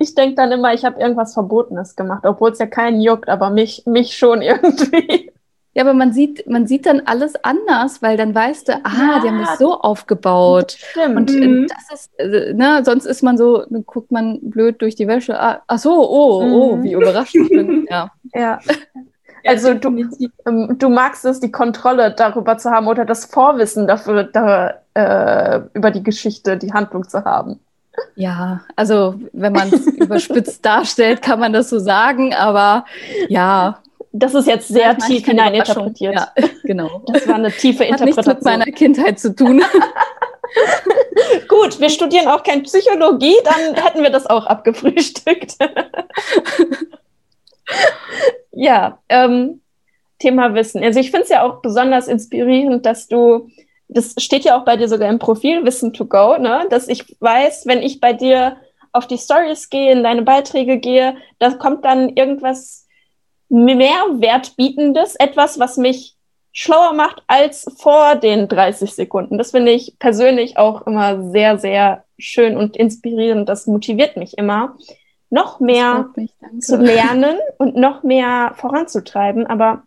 Ich 0.00 0.14
denke 0.14 0.34
dann 0.34 0.52
immer, 0.52 0.74
ich 0.74 0.84
habe 0.84 1.00
irgendwas 1.00 1.32
Verbotenes 1.32 1.96
gemacht, 1.96 2.26
obwohl 2.26 2.50
es 2.50 2.58
ja 2.58 2.66
keinen 2.66 3.00
juckt, 3.00 3.28
aber 3.28 3.50
mich, 3.50 3.84
mich 3.86 4.16
schon 4.16 4.42
irgendwie. 4.42 5.32
Ja, 5.78 5.84
aber 5.84 5.94
man 5.94 6.12
sieht, 6.12 6.44
man 6.48 6.66
sieht 6.66 6.86
dann 6.86 7.02
alles 7.04 7.36
anders, 7.44 8.02
weil 8.02 8.16
dann 8.16 8.34
weißt 8.34 8.68
du, 8.68 8.72
ah, 8.82 8.90
ja, 8.98 9.20
die 9.22 9.28
haben 9.28 9.38
das 9.38 9.58
so 9.58 9.80
aufgebaut. 9.80 10.72
Stimmt. 10.72 11.16
Und 11.16 11.30
äh, 11.30 11.46
mhm. 11.46 11.66
das 11.68 12.00
ist, 12.00 12.18
äh, 12.18 12.52
ne, 12.52 12.82
sonst 12.84 13.04
ist 13.04 13.22
man 13.22 13.38
so, 13.38 13.64
guckt 13.86 14.10
man 14.10 14.40
blöd 14.42 14.82
durch 14.82 14.96
die 14.96 15.06
Wäsche. 15.06 15.40
Ah, 15.40 15.62
ach 15.68 15.78
so, 15.78 15.92
oh, 15.92 16.42
oh, 16.42 16.76
mhm. 16.76 16.82
wie 16.82 16.92
überrascht 16.94 17.36
ich 17.36 17.48
bin. 17.48 17.86
Ja. 17.88 18.10
ja. 19.44 19.50
Also 19.50 19.74
du, 19.74 19.88
ähm, 20.46 20.78
du 20.78 20.88
magst 20.88 21.24
es, 21.24 21.40
die 21.40 21.50
Kontrolle 21.50 22.12
darüber 22.12 22.58
zu 22.58 22.70
haben 22.70 22.86
oder 22.86 23.04
das 23.04 23.26
Vorwissen 23.26 23.86
dafür, 23.86 24.24
da, 24.24 24.74
äh, 24.94 25.60
über 25.74 25.90
die 25.90 26.02
Geschichte, 26.02 26.56
die 26.56 26.72
Handlung 26.72 27.08
zu 27.08 27.24
haben. 27.24 27.60
Ja, 28.14 28.60
also 28.76 29.14
wenn 29.32 29.52
man 29.52 29.72
es 29.72 29.86
überspitzt 29.96 30.64
darstellt, 30.64 31.22
kann 31.22 31.40
man 31.40 31.52
das 31.52 31.70
so 31.70 31.78
sagen, 31.78 32.34
aber 32.34 32.84
ja. 33.28 33.80
Das 34.12 34.34
ist 34.34 34.46
jetzt 34.46 34.68
sehr 34.68 34.96
tief 34.96 35.26
hineininterpretiert. 35.26 36.14
Ja, 36.14 36.28
genau. 36.64 37.02
Das 37.12 37.28
war 37.28 37.34
eine 37.34 37.50
tiefe 37.50 37.84
Hat 37.84 38.00
Interpretation. 38.00 38.26
Hat 38.26 38.26
nichts 38.26 38.44
mit 38.44 38.44
meiner 38.44 38.72
Kindheit 38.76 39.20
zu 39.20 39.36
tun. 39.36 39.62
Gut, 41.48 41.78
wir 41.78 41.90
studieren 41.90 42.26
auch 42.28 42.42
kein 42.42 42.62
Psychologie, 42.62 43.36
dann 43.44 43.74
hätten 43.74 44.02
wir 44.02 44.10
das 44.10 44.26
auch 44.26 44.46
abgefrühstückt. 44.46 45.56
Ja, 48.52 48.98
ähm, 49.08 49.60
Thema 50.18 50.54
Wissen. 50.54 50.82
Also 50.82 51.00
ich 51.00 51.10
finde 51.10 51.24
es 51.24 51.30
ja 51.30 51.42
auch 51.42 51.62
besonders 51.62 52.08
inspirierend, 52.08 52.84
dass 52.84 53.08
du, 53.08 53.48
das 53.88 54.14
steht 54.18 54.44
ja 54.44 54.58
auch 54.58 54.64
bei 54.64 54.76
dir 54.76 54.88
sogar 54.88 55.08
im 55.08 55.18
Profil, 55.18 55.64
Wissen 55.64 55.92
to 55.92 56.06
go, 56.06 56.36
ne? 56.38 56.66
dass 56.70 56.88
ich 56.88 57.16
weiß, 57.20 57.66
wenn 57.66 57.82
ich 57.82 58.00
bei 58.00 58.12
dir 58.12 58.56
auf 58.92 59.06
die 59.06 59.18
Stories 59.18 59.70
gehe, 59.70 59.92
in 59.92 60.02
deine 60.02 60.22
Beiträge 60.22 60.78
gehe, 60.78 61.16
da 61.38 61.52
kommt 61.52 61.84
dann 61.84 62.10
irgendwas 62.10 62.86
Mehrwertbietendes, 63.48 65.14
etwas, 65.16 65.58
was 65.58 65.76
mich 65.76 66.16
schlauer 66.52 66.92
macht 66.92 67.22
als 67.28 67.66
vor 67.78 68.16
den 68.16 68.48
30 68.48 68.92
Sekunden. 68.92 69.38
Das 69.38 69.52
finde 69.52 69.72
ich 69.72 69.98
persönlich 69.98 70.58
auch 70.58 70.86
immer 70.86 71.30
sehr, 71.30 71.58
sehr 71.58 72.04
schön 72.18 72.56
und 72.56 72.76
inspirierend. 72.76 73.48
Das 73.48 73.66
motiviert 73.66 74.16
mich 74.16 74.36
immer 74.36 74.76
noch 75.30 75.60
mehr 75.60 76.10
mich, 76.16 76.34
zu 76.60 76.76
lernen 76.76 77.38
und 77.58 77.76
noch 77.76 78.02
mehr 78.02 78.52
voranzutreiben. 78.56 79.46
Aber 79.46 79.82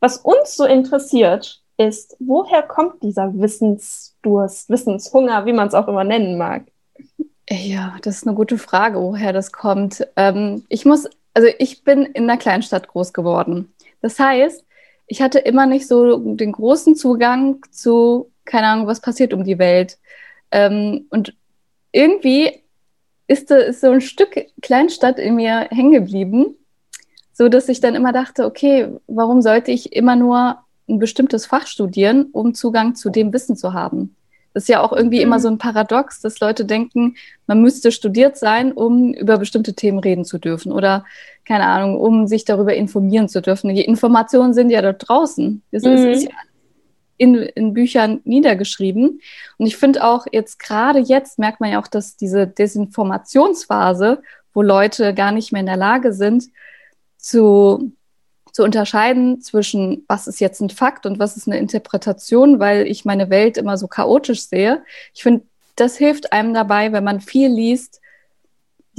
was 0.00 0.18
uns 0.18 0.56
so 0.56 0.64
interessiert, 0.64 1.62
ist, 1.76 2.16
woher 2.20 2.62
kommt 2.62 3.02
dieser 3.02 3.32
Wissensdurst, 3.34 4.68
Wissenshunger, 4.68 5.46
wie 5.46 5.52
man 5.52 5.68
es 5.68 5.74
auch 5.74 5.88
immer 5.88 6.04
nennen 6.04 6.36
mag? 6.36 6.64
Ja, 7.48 7.96
das 8.02 8.16
ist 8.16 8.26
eine 8.26 8.36
gute 8.36 8.58
Frage, 8.58 9.00
woher 9.00 9.32
das 9.32 9.52
kommt. 9.52 10.06
Ähm, 10.16 10.64
ich 10.68 10.84
muss, 10.84 11.08
also 11.34 11.48
ich 11.58 11.84
bin 11.84 12.04
in 12.04 12.24
einer 12.24 12.38
Kleinstadt 12.38 12.88
groß 12.88 13.12
geworden. 13.12 13.72
Das 14.00 14.18
heißt, 14.18 14.64
ich 15.06 15.20
hatte 15.20 15.38
immer 15.38 15.66
nicht 15.66 15.88
so 15.88 16.16
den 16.18 16.52
großen 16.52 16.94
Zugang 16.94 17.60
zu, 17.70 18.30
keine 18.44 18.68
Ahnung, 18.68 18.86
was 18.86 19.00
passiert 19.00 19.34
um 19.34 19.44
die 19.44 19.58
Welt. 19.58 19.98
Ähm, 20.50 21.06
und 21.10 21.34
irgendwie 21.90 22.61
ist, 23.26 23.50
ist 23.50 23.80
so 23.80 23.90
ein 23.90 24.00
Stück 24.00 24.46
Kleinstadt 24.60 25.18
in 25.18 25.36
mir 25.36 25.68
hängen 25.70 25.92
geblieben, 25.92 26.56
so 27.32 27.48
dass 27.48 27.68
ich 27.68 27.80
dann 27.80 27.94
immer 27.94 28.12
dachte, 28.12 28.44
okay, 28.44 28.88
warum 29.06 29.42
sollte 29.42 29.70
ich 29.70 29.94
immer 29.94 30.16
nur 30.16 30.58
ein 30.88 30.98
bestimmtes 30.98 31.46
Fach 31.46 31.66
studieren, 31.66 32.26
um 32.32 32.54
Zugang 32.54 32.94
zu 32.94 33.10
dem 33.10 33.32
Wissen 33.32 33.56
zu 33.56 33.72
haben? 33.72 34.16
Das 34.54 34.64
ist 34.64 34.68
ja 34.68 34.82
auch 34.82 34.92
irgendwie 34.92 35.18
mhm. 35.18 35.22
immer 35.22 35.40
so 35.40 35.48
ein 35.48 35.58
Paradox, 35.58 36.20
dass 36.20 36.40
Leute 36.40 36.64
denken, 36.64 37.16
man 37.46 37.62
müsste 37.62 37.90
studiert 37.90 38.36
sein, 38.36 38.72
um 38.72 39.14
über 39.14 39.38
bestimmte 39.38 39.74
Themen 39.74 39.98
reden 39.98 40.24
zu 40.24 40.38
dürfen 40.38 40.72
oder 40.72 41.04
keine 41.46 41.66
Ahnung, 41.66 41.98
um 41.98 42.26
sich 42.26 42.44
darüber 42.44 42.74
informieren 42.74 43.28
zu 43.28 43.40
dürfen. 43.40 43.74
Die 43.74 43.84
Informationen 43.84 44.52
sind 44.52 44.70
ja 44.70 44.82
dort 44.82 45.08
draußen. 45.08 45.62
Das 45.72 45.84
mhm. 45.84 45.92
ist, 45.92 46.04
ist 46.04 46.24
ja 46.24 46.30
in, 47.16 47.34
in 47.34 47.74
Büchern 47.74 48.20
niedergeschrieben. 48.24 49.20
Und 49.58 49.66
ich 49.66 49.76
finde 49.76 50.04
auch 50.04 50.26
jetzt, 50.30 50.58
gerade 50.58 50.98
jetzt 50.98 51.38
merkt 51.38 51.60
man 51.60 51.72
ja 51.72 51.80
auch, 51.80 51.86
dass 51.86 52.16
diese 52.16 52.46
Desinformationsphase, 52.46 54.22
wo 54.54 54.62
Leute 54.62 55.14
gar 55.14 55.32
nicht 55.32 55.52
mehr 55.52 55.60
in 55.60 55.66
der 55.66 55.76
Lage 55.76 56.12
sind, 56.12 56.48
zu, 57.16 57.92
zu 58.52 58.64
unterscheiden 58.64 59.40
zwischen, 59.40 60.04
was 60.08 60.26
ist 60.26 60.40
jetzt 60.40 60.60
ein 60.60 60.70
Fakt 60.70 61.06
und 61.06 61.18
was 61.18 61.36
ist 61.36 61.46
eine 61.46 61.58
Interpretation, 61.58 62.58
weil 62.58 62.86
ich 62.86 63.04
meine 63.04 63.30
Welt 63.30 63.56
immer 63.56 63.78
so 63.78 63.86
chaotisch 63.86 64.42
sehe. 64.42 64.82
Ich 65.14 65.22
finde, 65.22 65.44
das 65.76 65.96
hilft 65.96 66.32
einem 66.32 66.52
dabei, 66.52 66.92
wenn 66.92 67.04
man 67.04 67.20
viel 67.20 67.48
liest, 67.48 68.00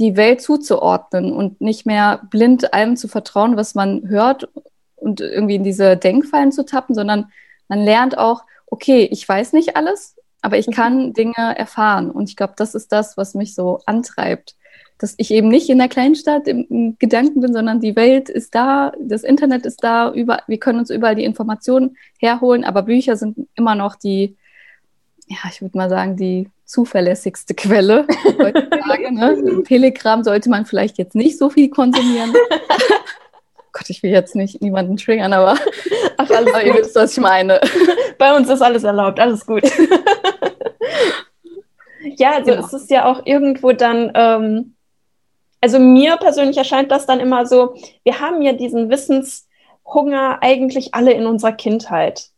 die 0.00 0.16
Welt 0.16 0.40
zuzuordnen 0.40 1.32
und 1.32 1.60
nicht 1.60 1.86
mehr 1.86 2.20
blind 2.30 2.74
allem 2.74 2.96
zu 2.96 3.06
vertrauen, 3.06 3.56
was 3.56 3.74
man 3.74 4.08
hört 4.08 4.48
und 4.96 5.20
irgendwie 5.20 5.54
in 5.54 5.62
diese 5.62 5.96
Denkfallen 5.96 6.50
zu 6.50 6.64
tappen, 6.64 6.94
sondern 6.94 7.30
man 7.68 7.84
lernt 7.84 8.18
auch, 8.18 8.42
okay, 8.66 9.08
ich 9.10 9.28
weiß 9.28 9.52
nicht 9.52 9.76
alles, 9.76 10.16
aber 10.42 10.58
ich 10.58 10.66
mhm. 10.66 10.72
kann 10.72 11.12
Dinge 11.12 11.34
erfahren. 11.56 12.10
Und 12.10 12.28
ich 12.28 12.36
glaube, 12.36 12.54
das 12.56 12.74
ist 12.74 12.92
das, 12.92 13.16
was 13.16 13.34
mich 13.34 13.54
so 13.54 13.80
antreibt. 13.86 14.56
Dass 14.98 15.14
ich 15.16 15.30
eben 15.30 15.48
nicht 15.48 15.70
in 15.70 15.78
der 15.78 15.88
Kleinstadt 15.88 16.46
im, 16.46 16.66
im 16.68 16.96
Gedanken 16.98 17.40
bin, 17.40 17.52
sondern 17.52 17.80
die 17.80 17.96
Welt 17.96 18.28
ist 18.28 18.54
da, 18.54 18.92
das 19.00 19.24
Internet 19.24 19.66
ist 19.66 19.82
da, 19.82 20.12
über, 20.12 20.42
wir 20.46 20.58
können 20.58 20.78
uns 20.78 20.90
überall 20.90 21.16
die 21.16 21.24
Informationen 21.24 21.96
herholen, 22.18 22.64
aber 22.64 22.82
Bücher 22.82 23.16
sind 23.16 23.48
immer 23.54 23.74
noch 23.74 23.96
die, 23.96 24.36
ja, 25.26 25.38
ich 25.50 25.62
würde 25.62 25.76
mal 25.76 25.88
sagen, 25.88 26.16
die 26.16 26.48
zuverlässigste 26.64 27.54
Quelle 27.54 28.06
heutzutage. 28.38 29.12
ne? 29.12 29.62
Telegram 29.66 30.22
sollte 30.22 30.48
man 30.48 30.66
vielleicht 30.66 30.98
jetzt 30.98 31.14
nicht 31.14 31.38
so 31.38 31.50
viel 31.50 31.70
konsumieren. 31.70 32.32
Gott, 33.74 33.90
ich 33.90 34.02
will 34.02 34.10
jetzt 34.10 34.34
nicht 34.34 34.62
niemanden 34.62 34.96
triggern, 34.96 35.34
aber, 35.34 35.58
aber 36.16 36.64
ihr 36.64 36.74
wisst, 36.74 36.94
was 36.94 37.12
ich 37.12 37.22
meine. 37.22 37.60
Bei 38.18 38.34
uns 38.34 38.48
ist 38.48 38.62
alles 38.62 38.84
erlaubt, 38.84 39.20
alles 39.20 39.44
gut. 39.44 39.64
ja, 42.16 42.36
also 42.36 42.52
genau. 42.52 42.64
es 42.64 42.72
ist 42.72 42.90
ja 42.90 43.04
auch 43.04 43.26
irgendwo 43.26 43.72
dann, 43.72 44.10
ähm, 44.14 44.74
also 45.60 45.78
mir 45.78 46.16
persönlich 46.16 46.56
erscheint 46.56 46.90
das 46.90 47.04
dann 47.04 47.20
immer 47.20 47.44
so, 47.44 47.74
wir 48.04 48.20
haben 48.20 48.40
ja 48.40 48.54
diesen 48.54 48.88
Wissenshunger 48.88 50.38
eigentlich 50.40 50.94
alle 50.94 51.12
in 51.12 51.26
unserer 51.26 51.52
Kindheit 51.52 52.30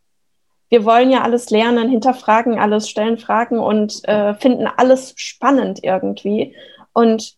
wir 0.69 0.83
wollen 0.83 1.09
ja 1.09 1.21
alles 1.21 1.49
lernen, 1.49 1.89
hinterfragen 1.89 2.59
alles, 2.59 2.89
stellen 2.89 3.17
Fragen 3.17 3.59
und 3.59 4.05
äh, 4.07 4.33
finden 4.35 4.67
alles 4.67 5.13
spannend 5.15 5.79
irgendwie. 5.83 6.55
Und 6.93 7.36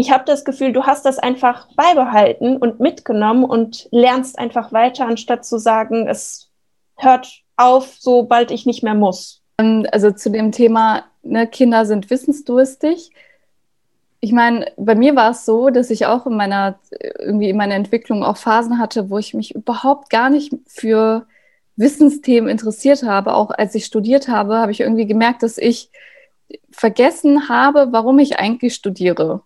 ich 0.00 0.10
habe 0.10 0.24
das 0.24 0.44
Gefühl, 0.44 0.72
du 0.72 0.84
hast 0.84 1.04
das 1.04 1.18
einfach 1.18 1.68
beibehalten 1.76 2.56
und 2.56 2.80
mitgenommen 2.80 3.44
und 3.44 3.88
lernst 3.92 4.38
einfach 4.38 4.72
weiter, 4.72 5.06
anstatt 5.06 5.44
zu 5.44 5.58
sagen, 5.58 6.08
es 6.08 6.50
hört 6.96 7.42
auf, 7.56 7.96
sobald 7.98 8.50
ich 8.50 8.66
nicht 8.66 8.82
mehr 8.82 8.94
muss. 8.94 9.42
Ähm, 9.58 9.86
also 9.92 10.10
zu 10.10 10.30
dem 10.30 10.52
Thema, 10.52 11.04
ne, 11.22 11.46
Kinder 11.46 11.84
sind 11.84 12.08
wissensdurstig. 12.08 13.10
Ich 14.20 14.32
meine, 14.32 14.72
bei 14.76 14.94
mir 14.94 15.16
war 15.16 15.30
es 15.30 15.44
so, 15.44 15.70
dass 15.70 15.90
ich 15.90 16.06
auch 16.06 16.26
in 16.26 16.36
meiner, 16.36 16.78
irgendwie 17.18 17.50
in 17.50 17.56
meiner 17.56 17.74
Entwicklung 17.74 18.24
auch 18.24 18.36
Phasen 18.36 18.78
hatte, 18.78 19.10
wo 19.10 19.18
ich 19.18 19.34
mich 19.34 19.54
überhaupt 19.54 20.10
gar 20.10 20.30
nicht 20.30 20.54
für 20.66 21.26
Wissensthemen 21.76 22.50
interessiert 22.50 23.02
habe, 23.02 23.34
auch 23.34 23.50
als 23.50 23.74
ich 23.74 23.86
studiert 23.86 24.28
habe, 24.28 24.58
habe 24.58 24.72
ich 24.72 24.80
irgendwie 24.80 25.06
gemerkt, 25.06 25.42
dass 25.42 25.56
ich 25.56 25.90
vergessen 26.70 27.48
habe, 27.48 27.88
warum 27.90 28.18
ich 28.18 28.38
eigentlich 28.38 28.74
studiere. 28.74 29.42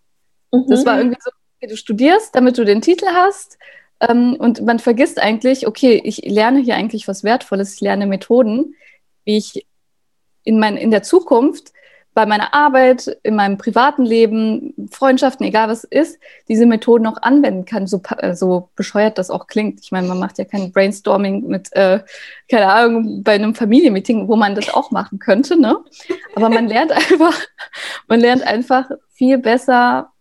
Mhm. 0.54 0.66
Das 0.68 0.86
war 0.86 0.98
irgendwie 0.98 1.18
so, 1.20 1.30
du 1.66 1.76
studierst, 1.76 2.34
damit 2.34 2.58
du 2.58 2.64
den 2.64 2.80
Titel 2.80 3.06
hast. 3.06 3.58
Ähm, 4.00 4.36
und 4.38 4.62
man 4.62 4.78
vergisst 4.78 5.20
eigentlich, 5.20 5.66
okay, 5.66 6.00
ich 6.04 6.18
lerne 6.24 6.60
hier 6.60 6.76
eigentlich 6.76 7.08
was 7.08 7.24
Wertvolles, 7.24 7.74
ich 7.74 7.80
lerne 7.80 8.06
Methoden, 8.06 8.74
wie 9.24 9.36
ich 9.36 9.66
in, 10.42 10.58
mein, 10.58 10.76
in 10.76 10.90
der 10.90 11.02
Zukunft 11.02 11.72
bei 12.14 12.26
meiner 12.26 12.54
Arbeit, 12.54 13.18
in 13.24 13.34
meinem 13.34 13.58
privaten 13.58 14.04
Leben, 14.04 14.72
Freundschaften, 14.90 15.44
egal 15.44 15.68
was 15.68 15.82
ist, 15.82 16.20
diese 16.48 16.64
Methoden 16.64 17.08
auch 17.08 17.20
anwenden 17.20 17.64
kann, 17.64 17.88
so, 17.88 18.00
äh, 18.18 18.34
so 18.34 18.70
bescheuert 18.76 19.18
das 19.18 19.30
auch 19.30 19.48
klingt. 19.48 19.80
Ich 19.82 19.90
meine, 19.90 20.06
man 20.06 20.20
macht 20.20 20.38
ja 20.38 20.44
kein 20.44 20.70
Brainstorming 20.70 21.48
mit, 21.48 21.72
äh, 21.72 22.00
keine 22.48 22.72
Ahnung, 22.72 23.24
bei 23.24 23.32
einem 23.32 23.56
Familienmeeting, 23.56 24.28
wo 24.28 24.36
man 24.36 24.54
das 24.54 24.72
auch 24.72 24.92
machen 24.92 25.18
könnte, 25.18 25.60
ne? 25.60 25.76
Aber 26.36 26.48
man 26.48 26.68
lernt 26.68 26.92
einfach, 27.10 27.36
man 28.06 28.20
lernt 28.20 28.44
einfach 28.44 28.88
viel 29.12 29.38
besser 29.38 30.12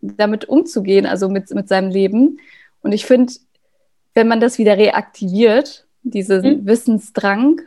damit 0.00 0.46
umzugehen, 0.48 1.06
also 1.06 1.28
mit, 1.28 1.52
mit 1.54 1.68
seinem 1.68 1.90
Leben. 1.90 2.38
Und 2.82 2.92
ich 2.92 3.06
finde, 3.06 3.32
wenn 4.14 4.28
man 4.28 4.40
das 4.40 4.58
wieder 4.58 4.76
reaktiviert, 4.76 5.86
diesen 6.02 6.42
mhm. 6.42 6.66
Wissensdrang, 6.66 7.60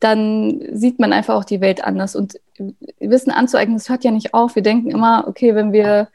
dann 0.00 0.62
sieht 0.72 0.98
man 0.98 1.12
einfach 1.12 1.34
auch 1.34 1.44
die 1.44 1.60
Welt 1.60 1.82
anders. 1.82 2.16
Und 2.16 2.38
Wissen 3.00 3.30
anzueignen, 3.30 3.76
das 3.76 3.88
hört 3.88 4.04
ja 4.04 4.10
nicht 4.10 4.34
auf. 4.34 4.54
Wir 4.54 4.62
denken 4.62 4.90
immer, 4.90 5.24
okay, 5.26 5.54
wenn 5.54 5.72
wir 5.72 6.08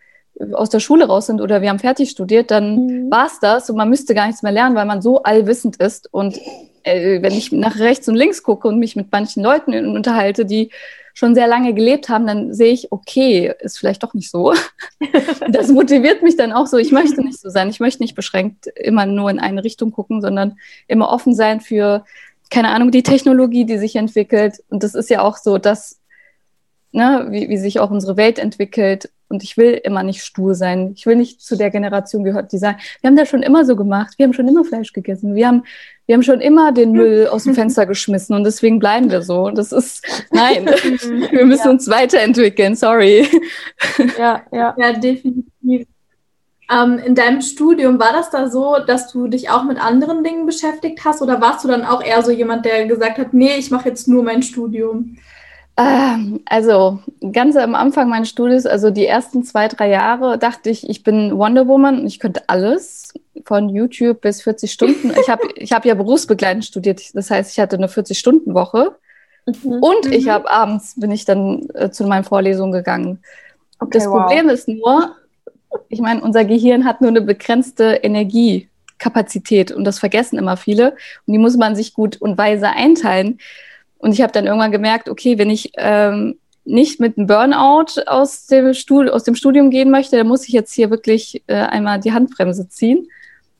aus 0.53 0.69
der 0.69 0.79
Schule 0.79 1.05
raus 1.07 1.27
sind 1.27 1.41
oder 1.41 1.61
wir 1.61 1.69
haben 1.69 1.79
fertig 1.79 2.09
studiert, 2.09 2.51
dann 2.51 2.85
mhm. 2.85 3.11
war 3.11 3.27
es 3.27 3.39
das 3.39 3.69
und 3.69 3.77
man 3.77 3.89
müsste 3.89 4.15
gar 4.15 4.27
nichts 4.27 4.43
mehr 4.43 4.51
lernen, 4.51 4.75
weil 4.75 4.85
man 4.85 5.01
so 5.01 5.23
allwissend 5.23 5.77
ist. 5.77 6.11
Und 6.13 6.39
äh, 6.83 7.21
wenn 7.21 7.33
ich 7.33 7.51
nach 7.51 7.79
rechts 7.79 8.07
und 8.07 8.15
links 8.15 8.43
gucke 8.43 8.67
und 8.67 8.79
mich 8.79 8.95
mit 8.95 9.11
manchen 9.11 9.43
Leuten 9.43 9.95
unterhalte, 9.95 10.45
die 10.45 10.71
schon 11.13 11.35
sehr 11.35 11.47
lange 11.47 11.73
gelebt 11.73 12.09
haben, 12.09 12.27
dann 12.27 12.53
sehe 12.53 12.73
ich, 12.73 12.91
okay, 12.91 13.53
ist 13.59 13.77
vielleicht 13.77 14.03
doch 14.03 14.13
nicht 14.13 14.29
so. 14.29 14.53
das 15.49 15.69
motiviert 15.69 16.23
mich 16.23 16.37
dann 16.37 16.51
auch 16.51 16.67
so. 16.67 16.77
Ich 16.77 16.91
möchte 16.91 17.21
nicht 17.21 17.39
so 17.39 17.49
sein. 17.49 17.69
Ich 17.69 17.79
möchte 17.79 18.01
nicht 18.01 18.15
beschränkt 18.15 18.67
immer 18.67 19.05
nur 19.05 19.29
in 19.29 19.39
eine 19.39 19.63
Richtung 19.63 19.91
gucken, 19.91 20.21
sondern 20.21 20.57
immer 20.87 21.09
offen 21.09 21.35
sein 21.35 21.61
für 21.61 22.03
keine 22.51 22.69
Ahnung, 22.69 22.91
die 22.91 23.01
Technologie, 23.01 23.65
die 23.65 23.77
sich 23.77 23.95
entwickelt. 23.95 24.61
Und 24.69 24.83
das 24.83 24.93
ist 24.93 25.09
ja 25.09 25.21
auch 25.21 25.37
so, 25.37 25.57
dass, 25.57 25.99
ne, 26.91 27.27
wie, 27.29 27.49
wie 27.49 27.57
sich 27.57 27.79
auch 27.79 27.89
unsere 27.89 28.17
Welt 28.17 28.37
entwickelt. 28.37 29.09
Und 29.31 29.43
ich 29.43 29.57
will 29.57 29.79
immer 29.83 30.03
nicht 30.03 30.23
stur 30.23 30.53
sein. 30.53 30.91
Ich 30.95 31.05
will 31.05 31.15
nicht 31.15 31.41
zu 31.41 31.57
der 31.57 31.71
Generation 31.71 32.23
gehört, 32.23 32.51
die 32.51 32.57
sagen, 32.57 32.77
wir 33.01 33.07
haben 33.07 33.15
das 33.15 33.29
schon 33.29 33.41
immer 33.41 33.65
so 33.65 33.75
gemacht. 33.75 34.13
Wir 34.17 34.25
haben 34.25 34.33
schon 34.33 34.47
immer 34.47 34.63
Fleisch 34.63 34.93
gegessen. 34.93 35.33
Wir 35.33 35.47
haben, 35.47 35.63
wir 36.05 36.15
haben 36.15 36.23
schon 36.23 36.41
immer 36.41 36.71
den 36.71 36.91
Müll 36.93 37.27
aus 37.27 37.45
dem 37.45 37.55
Fenster 37.55 37.85
geschmissen 37.85 38.35
und 38.35 38.43
deswegen 38.43 38.79
bleiben 38.79 39.09
wir 39.09 39.21
so. 39.21 39.49
Das 39.49 39.71
ist, 39.71 40.05
nein, 40.31 40.65
wir 40.65 41.45
müssen 41.45 41.65
ja. 41.65 41.71
uns 41.71 41.89
weiterentwickeln. 41.89 42.75
Sorry. 42.75 43.27
Ja, 44.19 44.43
ja, 44.51 44.75
ja, 44.77 44.93
definitiv. 44.93 45.87
Ähm, 46.71 46.99
in 46.99 47.15
deinem 47.15 47.41
Studium 47.41 47.99
war 47.99 48.13
das 48.13 48.29
da 48.29 48.49
so, 48.49 48.77
dass 48.85 49.11
du 49.11 49.27
dich 49.27 49.49
auch 49.49 49.63
mit 49.63 49.83
anderen 49.83 50.23
Dingen 50.23 50.45
beschäftigt 50.45 51.03
hast 51.03 51.21
oder 51.21 51.41
warst 51.41 51.65
du 51.65 51.67
dann 51.67 51.83
auch 51.83 52.01
eher 52.01 52.21
so 52.21 52.31
jemand, 52.31 52.65
der 52.65 52.85
gesagt 52.85 53.17
hat, 53.17 53.33
nee, 53.33 53.57
ich 53.57 53.71
mache 53.71 53.89
jetzt 53.89 54.07
nur 54.07 54.23
mein 54.23 54.41
Studium? 54.41 55.17
Ähm, 55.77 56.41
also 56.45 56.99
ganz 57.31 57.55
am 57.55 57.75
Anfang 57.75 58.09
meines 58.09 58.29
Studiums, 58.29 58.65
also 58.65 58.91
die 58.91 59.05
ersten 59.05 59.43
zwei, 59.43 59.67
drei 59.67 59.89
Jahre, 59.89 60.37
dachte 60.37 60.69
ich, 60.69 60.89
ich 60.89 61.03
bin 61.03 61.37
Wonder 61.37 61.67
Woman 61.67 62.01
und 62.01 62.07
ich 62.07 62.19
könnte 62.19 62.43
alles 62.47 63.13
von 63.45 63.69
YouTube 63.69 64.21
bis 64.21 64.41
40 64.41 64.71
Stunden. 64.71 65.13
Ich 65.19 65.29
habe 65.29 65.43
ich 65.55 65.71
hab 65.71 65.85
ja 65.85 65.95
berufsbegleitend 65.95 66.65
studiert, 66.65 67.01
das 67.15 67.31
heißt, 67.31 67.51
ich 67.51 67.59
hatte 67.59 67.77
eine 67.77 67.87
40-Stunden-Woche. 67.87 68.95
Mhm. 69.45 69.71
Und 69.81 70.05
ich 70.11 70.25
mhm. 70.25 70.31
habe 70.31 70.51
abends, 70.51 70.99
bin 70.99 71.11
ich 71.11 71.25
dann 71.25 71.67
äh, 71.73 71.89
zu 71.89 72.05
meinen 72.05 72.23
Vorlesungen 72.23 72.71
gegangen. 72.71 73.19
Okay, 73.79 73.97
das 73.97 74.07
wow. 74.07 74.21
Problem 74.21 74.49
ist 74.49 74.67
nur, 74.67 75.15
ich 75.89 76.01
meine, 76.01 76.21
unser 76.21 76.45
Gehirn 76.45 76.85
hat 76.85 77.01
nur 77.01 77.09
eine 77.09 77.21
begrenzte 77.21 77.93
Energiekapazität 78.03 79.71
und 79.71 79.85
das 79.85 79.99
vergessen 79.99 80.37
immer 80.37 80.57
viele 80.57 80.91
und 81.25 81.33
die 81.33 81.39
muss 81.39 81.57
man 81.57 81.75
sich 81.75 81.93
gut 81.93 82.21
und 82.21 82.37
weise 82.37 82.69
einteilen. 82.69 83.39
Und 84.01 84.13
ich 84.13 84.21
habe 84.21 84.33
dann 84.33 84.47
irgendwann 84.47 84.71
gemerkt, 84.71 85.09
okay, 85.09 85.37
wenn 85.37 85.51
ich 85.51 85.71
ähm, 85.77 86.39
nicht 86.65 86.99
mit 86.99 87.17
einem 87.17 87.27
Burnout 87.27 88.01
aus 88.07 88.47
dem, 88.47 88.73
Stud 88.73 89.09
aus 89.09 89.23
dem 89.23 89.35
Studium 89.35 89.69
gehen 89.69 89.91
möchte, 89.91 90.17
dann 90.17 90.27
muss 90.27 90.47
ich 90.47 90.53
jetzt 90.53 90.73
hier 90.73 90.89
wirklich 90.89 91.43
äh, 91.47 91.55
einmal 91.55 91.99
die 91.99 92.11
Handbremse 92.11 92.67
ziehen. 92.67 93.07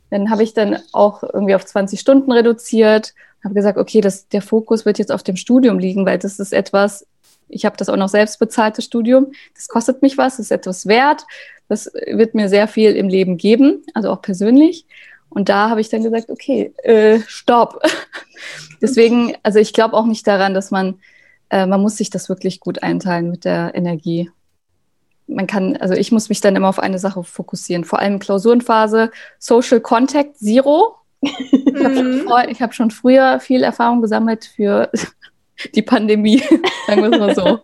Dann 0.10 0.32
habe 0.32 0.44
ich 0.44 0.54
dann 0.54 0.80
auch 0.94 1.24
irgendwie 1.24 1.56
auf 1.56 1.66
20 1.66 2.00
Stunden 2.00 2.32
reduziert, 2.32 3.14
habe 3.44 3.54
gesagt, 3.54 3.78
okay, 3.78 4.02
das, 4.02 4.28
der 4.30 4.42
Fokus 4.42 4.84
wird 4.84 4.98
jetzt 4.98 5.12
auf 5.12 5.24
dem 5.24 5.36
Studium 5.36 5.78
liegen, 5.78 6.06
weil 6.06 6.18
das 6.18 6.40
ist 6.40 6.54
etwas, 6.54 7.06
ich 7.48 7.66
habe 7.66 7.78
das 7.78 7.90
auch 7.90 7.98
noch 7.98 8.10
selbst 8.10 8.40
bezahlt, 8.40 8.78
das 8.78 8.86
Studium. 8.86 9.34
Das 9.56 9.68
kostet 9.68 10.02
mich 10.02 10.18
was, 10.18 10.38
das 10.38 10.48
ist 10.48 10.52
etwas 10.52 10.88
wert. 10.88 11.26
Das 11.68 11.92
wird 12.08 12.34
mir 12.34 12.50
sehr 12.50 12.68
viel 12.68 12.96
im 12.96 13.10
Leben 13.10 13.38
geben, 13.38 13.84
also 13.94 14.10
auch 14.10 14.22
persönlich. 14.22 14.86
Und 15.32 15.48
da 15.48 15.70
habe 15.70 15.80
ich 15.80 15.90
dann 15.90 16.04
gesagt, 16.04 16.30
okay, 16.30 16.74
äh, 16.84 17.22
stopp. 17.26 17.82
Deswegen, 18.82 19.34
also 19.44 19.60
ich 19.60 19.72
glaube 19.72 19.96
auch 19.96 20.06
nicht 20.06 20.28
daran, 20.28 20.54
dass 20.54 20.72
man, 20.72 21.00
äh, 21.50 21.66
man 21.66 21.82
muss 21.82 21.98
sich 21.98 22.10
das 22.10 22.28
wirklich 22.28 22.60
gut 22.60 22.84
einteilen 22.84 23.32
mit 23.32 23.46
der 23.46 23.74
Energie. 23.74 24.30
Man 25.28 25.48
kann, 25.48 25.78
also 25.78 25.94
ich 25.94 26.12
muss 26.12 26.28
mich 26.28 26.42
dann 26.42 26.58
immer 26.58 26.68
auf 26.68 26.80
eine 26.80 27.00
Sache 27.00 27.24
fokussieren, 27.24 27.86
vor 27.86 28.00
allem 28.00 28.20
Klausurenphase, 28.20 29.10
Social 29.40 29.80
Contact 29.80 30.38
Zero. 30.38 30.96
Ich 31.22 31.84
habe 31.84 31.96
schon, 31.96 32.60
hab 32.60 32.74
schon 32.74 32.92
früher 32.92 33.40
viel 33.40 33.64
Erfahrung 33.64 34.02
gesammelt 34.02 34.52
für 34.54 34.92
die 35.76 35.82
Pandemie, 35.82 36.44
sagen 36.88 37.04
wir 37.04 37.12
es 37.14 37.20
mal 37.20 37.36
so. 37.36 37.60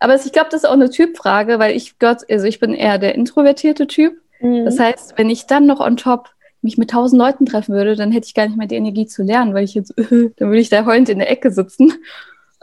Aber 0.00 0.16
ich 0.16 0.32
glaube, 0.32 0.48
das 0.50 0.64
ist 0.64 0.68
auch 0.68 0.74
eine 0.74 0.90
Typfrage, 0.90 1.60
weil 1.60 1.76
ich 1.76 2.00
Gott, 2.00 2.22
also 2.28 2.46
ich 2.46 2.58
bin 2.58 2.74
eher 2.74 2.98
der 2.98 3.14
introvertierte 3.14 3.86
Typ. 3.86 4.20
Mhm. 4.40 4.64
Das 4.64 4.80
heißt, 4.80 5.14
wenn 5.16 5.30
ich 5.30 5.46
dann 5.46 5.66
noch 5.66 5.78
on 5.78 5.96
top 5.96 6.30
mich 6.62 6.78
mit 6.78 6.90
tausend 6.90 7.20
Leuten 7.20 7.46
treffen 7.46 7.74
würde, 7.74 7.96
dann 7.96 8.12
hätte 8.12 8.26
ich 8.26 8.34
gar 8.34 8.46
nicht 8.46 8.56
mehr 8.56 8.66
die 8.66 8.76
Energie 8.76 9.06
zu 9.06 9.22
lernen, 9.22 9.54
weil 9.54 9.64
ich 9.64 9.74
jetzt, 9.74 9.94
dann 9.96 10.34
würde 10.38 10.58
ich 10.58 10.68
da 10.68 10.84
heulend 10.84 11.08
in 11.08 11.18
der 11.18 11.30
Ecke 11.30 11.50
sitzen. 11.50 11.92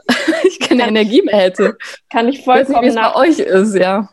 ich 0.44 0.60
keine 0.60 0.82
kann, 0.82 0.90
Energie 0.90 1.22
mehr 1.22 1.36
hätte. 1.36 1.76
Kann 2.10 2.28
ich 2.28 2.44
vollkommen 2.44 2.84
ich 2.84 2.94
nicht, 2.94 2.96
wie 2.96 3.00
es 3.00 3.12
bei 3.12 3.14
euch 3.14 3.38
ist, 3.38 3.74
ja. 3.74 4.08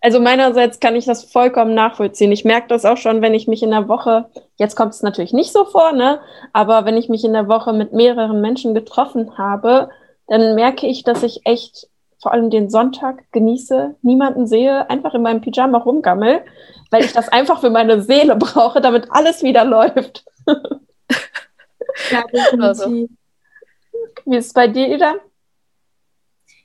Also 0.00 0.20
meinerseits 0.20 0.78
kann 0.78 0.94
ich 0.94 1.04
das 1.04 1.24
vollkommen 1.24 1.74
nachvollziehen. 1.74 2.30
Ich 2.30 2.44
merke 2.44 2.68
das 2.68 2.84
auch 2.84 2.96
schon, 2.96 3.22
wenn 3.22 3.34
ich 3.34 3.48
mich 3.48 3.62
in 3.62 3.72
der 3.72 3.88
Woche, 3.88 4.26
jetzt 4.56 4.76
kommt 4.76 4.94
es 4.94 5.02
natürlich 5.02 5.32
nicht 5.32 5.52
so 5.52 5.64
vor, 5.64 5.92
ne? 5.92 6.20
Aber 6.52 6.84
wenn 6.84 6.96
ich 6.96 7.08
mich 7.08 7.24
in 7.24 7.32
der 7.32 7.48
Woche 7.48 7.72
mit 7.72 7.92
mehreren 7.92 8.40
Menschen 8.40 8.74
getroffen 8.74 9.36
habe, 9.36 9.88
dann 10.28 10.54
merke 10.54 10.86
ich, 10.86 11.02
dass 11.02 11.22
ich 11.22 11.40
echt 11.44 11.88
vor 12.26 12.32
allem 12.32 12.50
den 12.50 12.68
Sonntag 12.70 13.22
genieße, 13.30 13.94
niemanden 14.02 14.48
sehe, 14.48 14.90
einfach 14.90 15.14
in 15.14 15.22
meinem 15.22 15.42
Pyjama 15.42 15.78
rumgammel, 15.78 16.40
weil 16.90 17.04
ich 17.04 17.12
das 17.12 17.28
einfach 17.28 17.60
für 17.60 17.70
meine 17.70 18.02
Seele 18.02 18.34
brauche, 18.34 18.80
damit 18.80 19.12
alles 19.12 19.44
wieder 19.44 19.64
läuft. 19.64 20.24
ja, 22.10 22.24
definitiv. 22.24 23.10
Wie 24.24 24.36
ist 24.36 24.46
es 24.46 24.52
bei 24.52 24.66
dir, 24.66 24.92
Ida? 24.92 25.14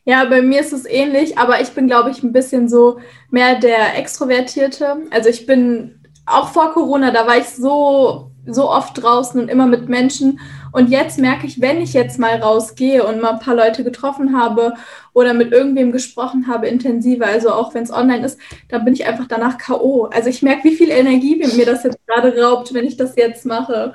Ja, 0.03 0.25
bei 0.25 0.41
mir 0.41 0.61
ist 0.61 0.73
es 0.73 0.85
ähnlich, 0.85 1.37
aber 1.37 1.61
ich 1.61 1.69
bin, 1.73 1.85
glaube 1.85 2.09
ich, 2.09 2.23
ein 2.23 2.33
bisschen 2.33 2.67
so 2.67 2.97
mehr 3.29 3.59
der 3.59 3.99
Extrovertierte. 3.99 4.97
Also 5.11 5.29
ich 5.29 5.45
bin 5.45 6.03
auch 6.25 6.47
vor 6.47 6.73
Corona, 6.73 7.11
da 7.11 7.27
war 7.27 7.37
ich 7.37 7.49
so, 7.49 8.31
so 8.47 8.67
oft 8.67 8.99
draußen 8.99 9.39
und 9.39 9.47
immer 9.47 9.67
mit 9.67 9.89
Menschen. 9.89 10.39
Und 10.71 10.89
jetzt 10.89 11.19
merke 11.19 11.47
ich, 11.47 11.61
wenn 11.61 11.81
ich 11.81 11.93
jetzt 11.93 12.17
mal 12.19 12.35
rausgehe 12.41 13.05
und 13.05 13.21
mal 13.21 13.31
ein 13.31 13.39
paar 13.39 13.55
Leute 13.55 13.83
getroffen 13.83 14.37
habe 14.37 14.73
oder 15.13 15.33
mit 15.33 15.51
irgendwem 15.51 15.91
gesprochen 15.91 16.47
habe, 16.47 16.67
intensiver, 16.67 17.25
also 17.25 17.51
auch 17.51 17.73
wenn 17.73 17.83
es 17.83 17.91
online 17.91 18.25
ist, 18.25 18.39
dann 18.69 18.85
bin 18.85 18.93
ich 18.93 19.05
einfach 19.05 19.27
danach 19.27 19.57
K.O. 19.57 20.05
Also 20.05 20.29
ich 20.29 20.41
merke, 20.41 20.63
wie 20.65 20.75
viel 20.75 20.89
Energie 20.89 21.35
mir 21.35 21.65
das 21.65 21.83
jetzt 21.83 21.99
gerade 22.07 22.41
raubt, 22.41 22.73
wenn 22.73 22.85
ich 22.85 22.97
das 22.97 23.15
jetzt 23.15 23.45
mache. 23.45 23.93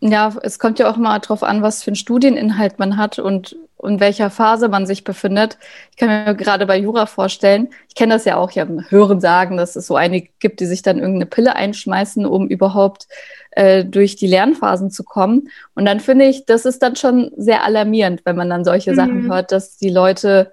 Ja, 0.00 0.34
es 0.42 0.58
kommt 0.58 0.78
ja 0.78 0.90
auch 0.90 0.96
mal 0.96 1.18
darauf 1.18 1.42
an, 1.42 1.62
was 1.62 1.82
für 1.82 1.88
einen 1.88 1.96
Studieninhalt 1.96 2.78
man 2.78 2.96
hat 2.96 3.18
und 3.18 3.56
in 3.84 4.00
welcher 4.00 4.30
Phase 4.30 4.68
man 4.68 4.86
sich 4.86 5.04
befindet. 5.04 5.58
Ich 5.90 5.96
kann 5.96 6.08
mir 6.08 6.34
gerade 6.34 6.66
bei 6.66 6.78
Jura 6.78 7.06
vorstellen, 7.06 7.68
ich 7.88 7.94
kenne 7.94 8.14
das 8.14 8.24
ja 8.24 8.36
auch, 8.36 8.50
ja, 8.52 8.66
hören 8.88 9.20
sagen, 9.20 9.56
dass 9.56 9.76
es 9.76 9.86
so 9.86 9.96
einige 9.96 10.28
gibt, 10.38 10.60
die 10.60 10.66
sich 10.66 10.82
dann 10.82 10.98
irgendeine 10.98 11.26
Pille 11.26 11.54
einschmeißen, 11.56 12.26
um 12.26 12.48
überhaupt 12.48 13.06
äh, 13.52 13.84
durch 13.84 14.16
die 14.16 14.26
Lernphasen 14.26 14.90
zu 14.90 15.04
kommen. 15.04 15.48
Und 15.74 15.84
dann 15.84 16.00
finde 16.00 16.26
ich, 16.26 16.46
das 16.46 16.64
ist 16.64 16.82
dann 16.82 16.96
schon 16.96 17.30
sehr 17.36 17.64
alarmierend, 17.64 18.22
wenn 18.24 18.36
man 18.36 18.50
dann 18.50 18.64
solche 18.64 18.92
mhm. 18.92 18.96
Sachen 18.96 19.32
hört, 19.32 19.52
dass 19.52 19.76
die 19.76 19.90
Leute 19.90 20.52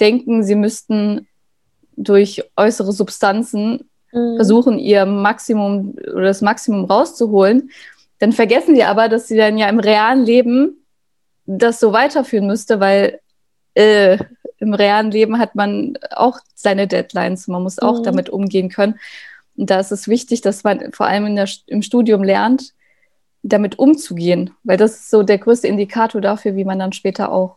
denken, 0.00 0.42
sie 0.42 0.54
müssten 0.54 1.28
durch 1.96 2.42
äußere 2.56 2.92
Substanzen 2.92 3.90
mhm. 4.12 4.36
versuchen, 4.36 4.78
ihr 4.78 5.06
Maximum 5.06 5.94
oder 6.12 6.24
das 6.24 6.40
Maximum 6.40 6.86
rauszuholen. 6.86 7.70
Dann 8.18 8.32
vergessen 8.32 8.74
sie 8.74 8.84
aber, 8.84 9.08
dass 9.08 9.28
sie 9.28 9.36
dann 9.36 9.58
ja 9.58 9.68
im 9.68 9.78
realen 9.78 10.24
Leben 10.24 10.79
das 11.58 11.80
so 11.80 11.92
weiterführen 11.92 12.46
müsste, 12.46 12.80
weil 12.80 13.20
äh, 13.74 14.18
im 14.58 14.74
realen 14.74 15.10
Leben 15.10 15.38
hat 15.38 15.54
man 15.54 15.98
auch 16.10 16.38
seine 16.54 16.86
Deadlines. 16.86 17.48
Man 17.48 17.62
muss 17.62 17.78
auch 17.78 17.98
mhm. 17.98 18.02
damit 18.04 18.30
umgehen 18.30 18.68
können. 18.68 18.98
Und 19.56 19.70
da 19.70 19.80
ist 19.80 19.90
es 19.90 20.06
wichtig, 20.06 20.42
dass 20.42 20.64
man 20.64 20.92
vor 20.92 21.06
allem 21.06 21.34
der, 21.34 21.48
im 21.66 21.82
Studium 21.82 22.22
lernt, 22.22 22.72
damit 23.42 23.78
umzugehen, 23.78 24.50
weil 24.64 24.76
das 24.76 24.92
ist 24.92 25.10
so 25.10 25.22
der 25.22 25.38
größte 25.38 25.66
Indikator 25.66 26.20
dafür, 26.20 26.56
wie 26.56 26.64
man 26.64 26.78
dann 26.78 26.92
später 26.92 27.32
auch 27.32 27.56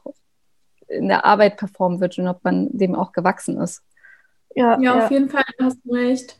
in 0.88 1.09
der 1.09 1.25
Arbeit 1.25 1.57
performen 1.57 2.00
wird 2.00 2.17
und 2.17 2.27
ob 2.27 2.43
man 2.43 2.69
dem 2.71 2.95
auch 2.95 3.12
gewachsen 3.12 3.59
ist. 3.59 3.83
Ja, 4.55 4.79
ja, 4.79 4.95
ja. 4.95 5.05
auf 5.05 5.12
jeden 5.12 5.29
Fall 5.29 5.43
hast 5.62 5.79
du 5.83 5.93
recht. 5.93 6.38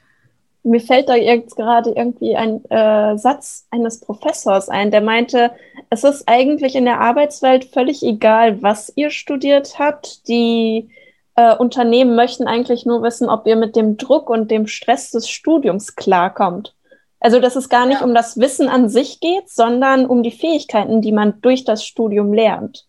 Mir 0.64 0.80
fällt 0.80 1.10
da 1.10 1.16
jetzt 1.16 1.56
gerade 1.58 1.92
irgendwie 1.92 2.38
ein 2.38 2.64
äh, 2.70 3.18
Satz 3.18 3.68
eines 3.70 4.00
Professors 4.00 4.70
ein, 4.70 4.92
der 4.92 5.02
meinte, 5.02 5.52
es 5.90 6.04
ist 6.04 6.24
eigentlich 6.28 6.76
in 6.76 6.86
der 6.86 7.02
Arbeitswelt 7.02 7.66
völlig 7.66 8.02
egal, 8.02 8.62
was 8.62 8.92
ihr 8.96 9.10
studiert 9.10 9.78
habt. 9.78 10.28
Die 10.28 10.90
äh, 11.36 11.56
Unternehmen 11.56 12.16
möchten 12.16 12.48
eigentlich 12.48 12.86
nur 12.86 13.04
wissen, 13.04 13.30
ob 13.30 13.46
ihr 13.46 13.58
mit 13.58 13.76
dem 13.76 13.98
Druck 13.98 14.30
und 14.30 14.52
dem 14.52 14.68
Stress 14.68 15.12
des 15.12 15.30
Studiums 15.30 15.96
klarkommt. 15.96 16.74
Also, 17.20 17.40
dass 17.40 17.56
es 17.56 17.70
gar 17.70 17.86
nicht 17.86 18.02
ja. 18.02 18.06
um 18.06 18.14
das 18.14 18.38
Wissen 18.38 18.68
an 18.68 18.90
sich 18.90 19.22
geht, 19.22 19.50
sondern 19.50 20.06
um 20.06 20.24
die 20.24 20.32
Fähigkeiten, 20.32 21.02
die 21.02 21.14
man 21.14 21.40
durch 21.42 21.64
das 21.64 21.86
Studium 21.86 22.34
lernt. 22.34 22.86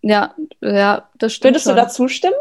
Ja, 0.00 0.34
ja, 0.62 1.08
das 1.18 1.34
stimmt. 1.34 1.52
Würdest 1.52 1.66
schon. 1.66 1.76
du 1.76 1.82
dazu 1.82 2.08
stimmen? 2.08 2.36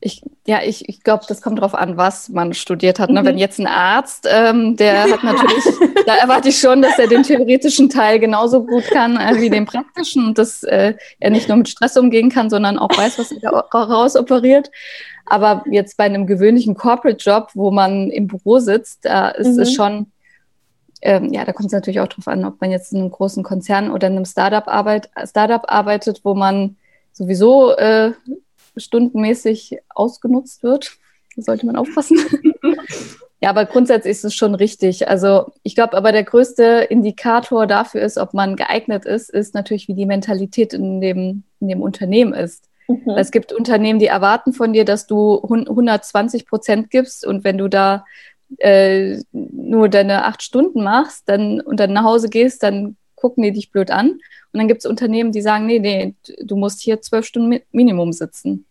Ich, 0.00 0.22
ja, 0.46 0.60
ich, 0.62 0.88
ich 0.88 1.02
glaube, 1.02 1.24
das 1.28 1.42
kommt 1.42 1.58
darauf 1.58 1.74
an, 1.74 1.96
was 1.96 2.28
man 2.28 2.54
studiert 2.54 3.00
hat. 3.00 3.10
Ne? 3.10 3.22
Mhm. 3.22 3.26
Wenn 3.26 3.38
jetzt 3.38 3.58
ein 3.58 3.66
Arzt, 3.66 4.28
ähm, 4.30 4.76
der 4.76 5.04
hat 5.04 5.24
natürlich, 5.24 5.64
da 6.06 6.14
erwarte 6.14 6.50
ich 6.50 6.58
schon, 6.58 6.82
dass 6.82 6.98
er 6.98 7.08
den 7.08 7.24
theoretischen 7.24 7.88
Teil 7.88 8.20
genauso 8.20 8.64
gut 8.64 8.84
kann 8.84 9.16
äh, 9.16 9.40
wie 9.40 9.50
den 9.50 9.66
praktischen 9.66 10.24
und 10.24 10.38
dass 10.38 10.62
äh, 10.62 10.94
er 11.18 11.30
nicht 11.30 11.48
nur 11.48 11.56
mit 11.56 11.68
Stress 11.68 11.96
umgehen 11.96 12.30
kann, 12.30 12.48
sondern 12.48 12.78
auch 12.78 12.96
weiß, 12.96 13.18
was 13.18 13.32
er 13.32 13.50
rausoperiert. 13.50 14.70
Aber 15.26 15.64
jetzt 15.68 15.96
bei 15.96 16.04
einem 16.04 16.26
gewöhnlichen 16.26 16.74
Corporate-Job, 16.74 17.50
wo 17.54 17.70
man 17.72 18.10
im 18.10 18.28
Büro 18.28 18.60
sitzt, 18.60 19.04
da 19.04 19.28
ist 19.28 19.56
mhm. 19.56 19.62
es 19.62 19.74
schon, 19.74 20.12
ähm, 21.02 21.32
ja, 21.32 21.44
da 21.44 21.52
kommt 21.52 21.66
es 21.66 21.72
natürlich 21.72 22.00
auch 22.00 22.06
darauf 22.06 22.28
an, 22.28 22.44
ob 22.44 22.60
man 22.60 22.70
jetzt 22.70 22.92
in 22.92 23.00
einem 23.00 23.10
großen 23.10 23.42
Konzern 23.42 23.90
oder 23.90 24.06
in 24.06 24.14
einem 24.14 24.24
Startup, 24.24 24.66
arbeit, 24.68 25.10
Startup 25.24 25.62
arbeitet, 25.66 26.20
wo 26.22 26.34
man 26.34 26.76
sowieso 27.12 27.72
äh, 27.76 28.12
stundenmäßig 28.78 29.78
ausgenutzt 29.88 30.62
wird. 30.62 30.92
Da 31.36 31.42
sollte 31.42 31.66
man 31.66 31.76
aufpassen. 31.76 32.18
ja, 33.40 33.50
aber 33.50 33.66
grundsätzlich 33.66 34.12
ist 34.12 34.24
es 34.24 34.34
schon 34.34 34.54
richtig. 34.54 35.08
Also 35.08 35.52
ich 35.62 35.74
glaube, 35.74 35.96
aber 35.96 36.12
der 36.12 36.24
größte 36.24 36.86
Indikator 36.88 37.66
dafür 37.66 38.02
ist, 38.02 38.18
ob 38.18 38.34
man 38.34 38.56
geeignet 38.56 39.04
ist, 39.04 39.30
ist 39.30 39.54
natürlich, 39.54 39.88
wie 39.88 39.94
die 39.94 40.06
Mentalität 40.06 40.72
in 40.74 41.00
dem, 41.00 41.44
in 41.60 41.68
dem 41.68 41.82
Unternehmen 41.82 42.34
ist. 42.34 42.68
Mhm. 42.88 43.10
Es 43.16 43.30
gibt 43.30 43.52
Unternehmen, 43.52 43.98
die 43.98 44.06
erwarten 44.06 44.52
von 44.52 44.72
dir, 44.72 44.84
dass 44.84 45.06
du 45.06 45.40
120 45.42 46.46
Prozent 46.46 46.90
gibst 46.90 47.26
und 47.26 47.44
wenn 47.44 47.58
du 47.58 47.68
da 47.68 48.04
äh, 48.56 49.22
nur 49.32 49.88
deine 49.88 50.24
acht 50.24 50.42
Stunden 50.42 50.82
machst 50.82 51.28
dann, 51.28 51.60
und 51.60 51.80
dann 51.80 51.92
nach 51.92 52.04
Hause 52.04 52.28
gehst, 52.28 52.62
dann 52.62 52.96
gucken 53.14 53.42
die 53.42 53.52
dich 53.52 53.70
blöd 53.70 53.90
an. 53.90 54.10
Und 54.10 54.58
dann 54.58 54.68
gibt 54.68 54.80
es 54.80 54.90
Unternehmen, 54.90 55.32
die 55.32 55.42
sagen, 55.42 55.66
nee, 55.66 55.78
nee, 55.78 56.14
du 56.42 56.56
musst 56.56 56.80
hier 56.80 57.02
zwölf 57.02 57.26
Stunden 57.26 57.60
Minimum 57.72 58.12
sitzen. 58.12 58.64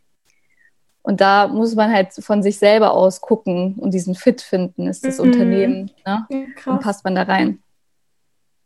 Und 1.08 1.22
da 1.22 1.48
muss 1.48 1.74
man 1.74 1.90
halt 1.90 2.10
von 2.20 2.44
sich 2.44 2.60
selber 2.60 2.92
aus 2.92 3.22
gucken 3.22 3.76
und 3.80 3.94
diesen 3.94 4.14
Fit 4.14 4.42
finden, 4.42 4.88
ist 4.88 5.06
das 5.06 5.20
mhm. 5.20 5.24
Unternehmen, 5.24 5.92
ne? 6.06 6.28
Ja, 6.30 6.44
und 6.66 6.82
passt 6.82 7.06
man 7.06 7.16
da 7.16 7.22
rein. 7.22 7.64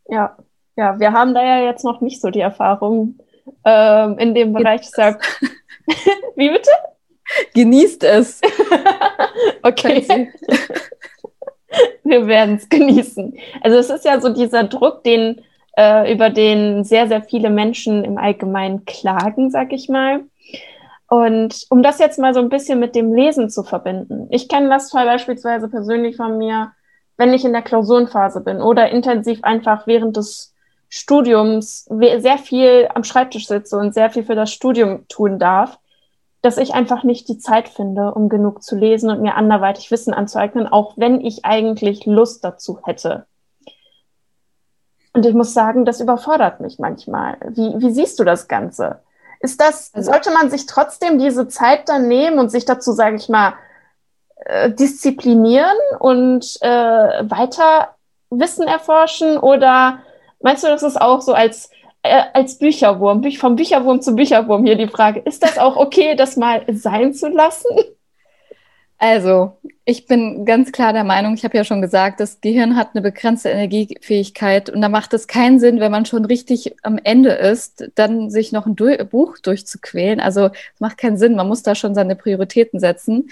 Ja, 0.08 0.36
ja, 0.76 1.00
wir 1.00 1.12
haben 1.12 1.36
da 1.36 1.44
ja 1.44 1.64
jetzt 1.64 1.86
noch 1.86 2.02
nicht 2.02 2.20
so 2.20 2.32
die 2.32 2.40
Erfahrung 2.40 3.20
ähm, 3.64 4.18
in 4.18 4.34
dem 4.34 4.54
Bereich. 4.54 4.82
Deshalb, 4.82 5.22
wie 6.36 6.50
bitte? 6.50 6.72
Genießt 7.54 8.06
es. 8.06 8.42
okay. 9.62 10.32
wir 12.04 12.26
werden 12.26 12.56
es 12.56 12.68
genießen. 12.68 13.38
Also 13.62 13.78
es 13.78 13.92
ist 13.92 14.04
ja 14.04 14.20
so 14.20 14.34
dieser 14.34 14.64
Druck, 14.64 15.04
den 15.04 15.44
äh, 15.78 16.12
über 16.12 16.32
den 16.32 16.86
sehr, 16.86 17.08
sehr 17.08 17.22
viele 17.22 17.52
Menschen 17.52 18.04
im 18.04 18.18
Allgemeinen 18.18 18.84
klagen, 18.86 19.52
sag 19.52 19.74
ich 19.74 19.90
mal. 19.90 20.22
Und 21.12 21.66
um 21.70 21.84
das 21.84 22.00
jetzt 22.00 22.20
mal 22.20 22.34
so 22.34 22.40
ein 22.40 22.48
bisschen 22.48 22.80
mit 22.80 22.96
dem 22.96 23.14
Lesen 23.14 23.50
zu 23.50 23.64
verbinden. 23.64 24.28
Ich 24.30 24.48
kenne 24.48 24.70
das 24.70 24.92
beispielsweise 24.92 25.68
persönlich 25.68 26.16
von 26.16 26.38
mir, 26.38 26.72
wenn 27.18 27.34
ich 27.34 27.44
in 27.44 27.52
der 27.52 27.64
Klausurenphase 27.64 28.40
bin 28.40 28.62
oder 28.62 28.90
intensiv 28.92 29.44
einfach 29.44 29.88
während 29.88 30.16
des 30.16 30.56
Studiums 30.88 31.84
sehr 31.90 32.38
viel 32.38 32.88
am 32.96 33.04
Schreibtisch 33.04 33.48
sitze 33.48 33.78
und 33.78 33.94
sehr 33.94 34.10
viel 34.10 34.24
für 34.24 34.36
das 34.36 34.54
Studium 34.54 35.06
tun 35.10 35.38
darf, 35.38 35.80
dass 36.42 36.58
ich 36.58 36.74
einfach 36.76 37.04
nicht 37.04 37.28
die 37.28 37.40
Zeit 37.40 37.68
finde, 37.68 38.14
um 38.14 38.30
genug 38.30 38.64
zu 38.64 38.78
lesen 38.78 39.10
und 39.10 39.22
mir 39.22 39.36
anderweitig 39.36 39.92
Wissen 39.92 40.14
anzueignen, 40.14 40.66
auch 40.66 40.94
wenn 40.96 41.20
ich 41.20 41.44
eigentlich 41.44 42.06
Lust 42.06 42.46
dazu 42.46 42.80
hätte. 42.86 43.26
Und 45.12 45.26
ich 45.26 45.34
muss 45.34 45.54
sagen, 45.54 45.84
das 45.84 46.00
überfordert 46.00 46.62
mich 46.62 46.80
manchmal. 46.80 47.36
Wie, 47.50 47.82
wie 47.82 47.92
siehst 47.92 48.18
du 48.18 48.24
das 48.24 48.48
Ganze? 48.48 49.02
Ist 49.42 49.60
das, 49.60 49.92
also, 49.94 50.12
sollte 50.12 50.32
man 50.32 50.50
sich 50.50 50.66
trotzdem 50.66 51.18
diese 51.18 51.48
Zeit 51.48 51.90
dann 51.90 52.08
nehmen 52.08 52.40
und 52.40 52.50
sich 52.50 52.66
dazu, 52.66 52.92
sage 52.92 53.16
ich 53.16 53.28
mal, 53.28 53.54
äh, 54.46 54.72
disziplinieren 54.72 55.78
und 56.00 56.58
äh, 56.62 56.68
weiter 56.68 57.96
Wissen 58.30 58.68
erforschen? 58.68 59.38
Oder 59.38 60.00
meinst 60.42 60.64
du, 60.64 60.68
das 60.68 60.84
ist 60.84 61.02
auch 61.02 61.22
so 61.22 61.34
als, 61.34 61.72
äh, 62.04 62.24
als 62.34 62.58
Bücherwurm, 62.58 63.24
vom 63.34 63.56
Bücherwurm 63.56 64.02
zu 64.02 64.16
Bücherwurm 64.16 64.66
hier 64.66 64.76
die 64.76 64.88
Frage, 64.88 65.20
ist 65.22 65.44
das 65.44 65.58
auch 65.58 65.76
okay, 65.76 66.16
das 66.16 66.38
mal 66.38 66.64
sein 66.72 67.14
zu 67.14 67.28
lassen? 67.30 67.70
Also, 69.04 69.58
ich 69.84 70.06
bin 70.06 70.46
ganz 70.46 70.72
klar 70.72 70.94
der 70.94 71.04
Meinung, 71.04 71.34
ich 71.34 71.44
habe 71.44 71.58
ja 71.58 71.64
schon 71.64 71.82
gesagt, 71.82 72.20
das 72.20 72.40
Gehirn 72.40 72.76
hat 72.76 72.90
eine 72.94 73.02
begrenzte 73.02 73.50
Energiefähigkeit 73.50 74.70
und 74.70 74.80
da 74.80 74.90
macht 74.90 75.16
es 75.16 75.26
keinen 75.26 75.60
Sinn, 75.60 75.80
wenn 75.80 75.92
man 75.92 76.06
schon 76.06 76.24
richtig 76.24 76.76
am 76.84 77.00
Ende 77.04 77.32
ist, 77.32 77.90
dann 77.96 78.30
sich 78.30 78.52
noch 78.52 78.68
ein 78.68 78.76
Buch 78.76 79.40
durchzuquälen. 79.40 80.20
Also, 80.20 80.52
es 80.52 80.80
macht 80.80 81.00
keinen 81.00 81.18
Sinn, 81.18 81.36
man 81.36 81.48
muss 81.48 81.64
da 81.64 81.74
schon 81.74 81.96
seine 81.96 82.16
Prioritäten 82.16 82.80
setzen. 82.80 83.32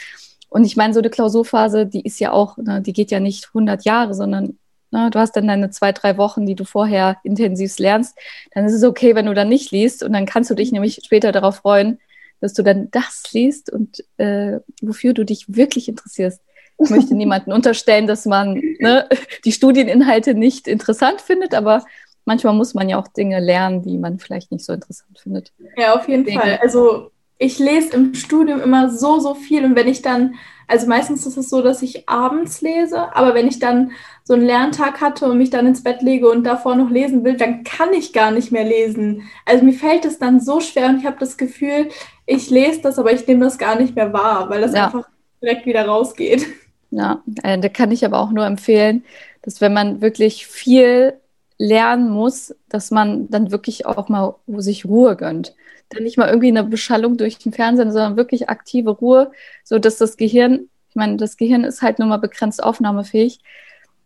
Und 0.49 0.65
ich 0.65 0.75
meine, 0.75 0.95
so 0.95 1.01
eine 1.01 1.11
Klausurphase, 1.11 1.85
die 1.85 2.01
ist 2.01 2.19
ja 2.19 2.31
auch, 2.31 2.57
ne, 2.57 2.81
die 2.81 2.93
geht 2.93 3.11
ja 3.11 3.19
nicht 3.19 3.49
100 3.49 3.85
Jahre, 3.85 4.15
sondern 4.15 4.57
ne, 4.89 5.11
du 5.11 5.19
hast 5.19 5.35
dann 5.35 5.47
deine 5.47 5.69
zwei, 5.69 5.91
drei 5.91 6.17
Wochen, 6.17 6.47
die 6.47 6.55
du 6.55 6.63
vorher 6.63 7.17
intensiv 7.23 7.77
lernst. 7.77 8.17
Dann 8.55 8.65
ist 8.65 8.73
es 8.73 8.83
okay, 8.83 9.13
wenn 9.13 9.27
du 9.27 9.35
dann 9.35 9.49
nicht 9.49 9.69
liest 9.69 10.01
und 10.01 10.13
dann 10.13 10.25
kannst 10.25 10.49
du 10.49 10.55
dich 10.55 10.71
nämlich 10.71 11.01
später 11.05 11.31
darauf 11.31 11.57
freuen, 11.57 11.99
dass 12.41 12.53
du 12.53 12.63
dann 12.63 12.89
das 12.91 13.23
liest 13.31 13.71
und 13.71 14.03
äh, 14.17 14.59
wofür 14.81 15.13
du 15.13 15.23
dich 15.23 15.45
wirklich 15.47 15.89
interessierst. 15.89 16.41
Ich 16.81 16.89
möchte 16.89 17.13
niemanden 17.13 17.51
unterstellen, 17.51 18.07
dass 18.07 18.25
man 18.25 18.61
ne, 18.79 19.07
die 19.43 19.51
Studieninhalte 19.51 20.33
nicht 20.33 20.67
interessant 20.67 21.19
findet, 21.19 21.53
aber 21.53 21.83
manchmal 22.23 22.53
muss 22.53 22.73
man 22.73 22.87
ja 22.87 22.97
auch 22.97 23.07
Dinge 23.09 23.39
lernen, 23.39 23.81
die 23.81 23.97
man 23.97 24.19
vielleicht 24.19 24.51
nicht 24.51 24.63
so 24.63 24.71
interessant 24.71 25.19
findet. 25.19 25.51
Ja, 25.75 25.95
auf 25.95 26.07
jeden 26.07 26.23
Deswegen. 26.23 26.41
Fall. 26.41 26.59
Also 26.61 27.11
ich 27.39 27.57
lese 27.57 27.95
im 27.95 28.13
Studium 28.13 28.61
immer 28.61 28.89
so, 28.91 29.19
so 29.19 29.33
viel 29.33 29.65
und 29.65 29.75
wenn 29.75 29.87
ich 29.87 30.03
dann 30.03 30.35
also 30.69 30.85
meistens 30.85 31.25
ist 31.25 31.35
es 31.35 31.49
so, 31.49 31.63
dass 31.63 31.81
ich 31.81 32.07
abends 32.07 32.61
lese, 32.61 33.15
aber 33.15 33.33
wenn 33.33 33.47
ich 33.47 33.57
dann 33.57 33.91
so 34.23 34.35
einen 34.35 34.45
Lerntag 34.45 35.01
hatte 35.01 35.25
und 35.25 35.39
mich 35.39 35.49
dann 35.49 35.65
ins 35.65 35.81
Bett 35.81 36.03
lege 36.03 36.29
und 36.29 36.43
davor 36.43 36.75
noch 36.75 36.91
lesen 36.91 37.23
will, 37.23 37.37
dann 37.37 37.63
kann 37.63 37.91
ich 37.91 38.13
gar 38.13 38.29
nicht 38.29 38.51
mehr 38.51 38.63
lesen. 38.63 39.23
Also 39.45 39.65
mir 39.65 39.73
fällt 39.73 40.05
es 40.05 40.19
dann 40.19 40.39
so 40.39 40.59
schwer 40.61 40.89
und 40.89 40.99
ich 40.99 41.07
habe 41.07 41.17
das 41.19 41.37
Gefühl, 41.37 41.89
ich 42.27 42.51
lese 42.51 42.81
das, 42.81 42.99
aber 42.99 43.11
ich 43.11 43.25
nehme 43.25 43.43
das 43.43 43.57
gar 43.57 43.79
nicht 43.79 43.95
mehr 43.95 44.13
wahr, 44.13 44.47
weil 44.51 44.61
das 44.61 44.75
ja. 44.75 44.85
einfach 44.85 45.09
direkt 45.41 45.65
wieder 45.65 45.87
rausgeht. 45.87 46.45
Ja, 46.91 47.23
äh, 47.41 47.57
da 47.57 47.69
kann 47.69 47.91
ich 47.91 48.05
aber 48.05 48.19
auch 48.19 48.31
nur 48.31 48.45
empfehlen, 48.45 49.03
dass 49.41 49.61
wenn 49.61 49.73
man 49.73 50.01
wirklich 50.01 50.45
viel 50.45 51.15
lernen 51.57 52.11
muss, 52.11 52.55
dass 52.69 52.91
man 52.91 53.27
dann 53.31 53.51
wirklich 53.51 53.87
auch 53.87 54.07
mal 54.07 54.35
sich 54.57 54.85
Ruhe 54.85 55.15
gönnt. 55.15 55.55
Dann 55.89 56.03
nicht 56.03 56.17
mal 56.17 56.29
irgendwie 56.29 56.49
eine 56.49 56.63
Beschallung 56.63 57.17
durch 57.17 57.37
den 57.37 57.51
Fernsehen, 57.51 57.91
sondern 57.91 58.17
wirklich 58.17 58.49
aktive 58.49 58.91
Ruhe, 58.91 59.31
so 59.63 59.79
dass 59.79 59.97
das 59.97 60.17
Gehirn, 60.17 60.69
ich 60.89 60.95
meine, 60.95 61.17
das 61.17 61.37
Gehirn 61.37 61.63
ist 61.63 61.81
halt 61.81 61.99
nur 61.99 62.07
mal 62.07 62.17
begrenzt 62.17 62.63
aufnahmefähig, 62.63 63.39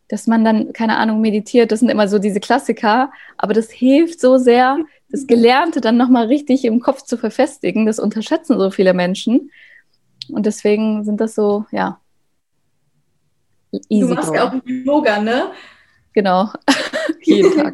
dass 0.07 0.27
man 0.27 0.45
dann, 0.45 0.73
keine 0.73 0.97
Ahnung, 0.97 1.21
meditiert. 1.21 1.71
Das 1.71 1.79
sind 1.79 1.89
immer 1.89 2.07
so 2.07 2.19
diese 2.19 2.39
Klassiker, 2.39 3.11
aber 3.37 3.53
das 3.53 3.71
hilft 3.71 4.19
so 4.19 4.37
sehr, 4.37 4.77
das 5.09 5.27
Gelernte 5.27 5.81
dann 5.81 5.97
nochmal 5.97 6.27
richtig 6.27 6.65
im 6.65 6.79
Kopf 6.79 7.03
zu 7.03 7.17
verfestigen. 7.17 7.85
Das 7.85 7.99
unterschätzen 7.99 8.59
so 8.59 8.69
viele 8.71 8.93
Menschen. 8.93 9.51
Und 10.29 10.45
deswegen 10.45 11.03
sind 11.03 11.19
das 11.19 11.35
so, 11.35 11.65
ja. 11.71 11.99
Easy 13.89 14.07
du 14.07 14.13
machst 14.13 14.33
ja 14.33 14.47
auch 14.47 14.53
Yoga, 14.65 15.19
ne? 15.19 15.51
Genau. 16.13 16.49
Jeden 17.23 17.55
Tag. 17.55 17.73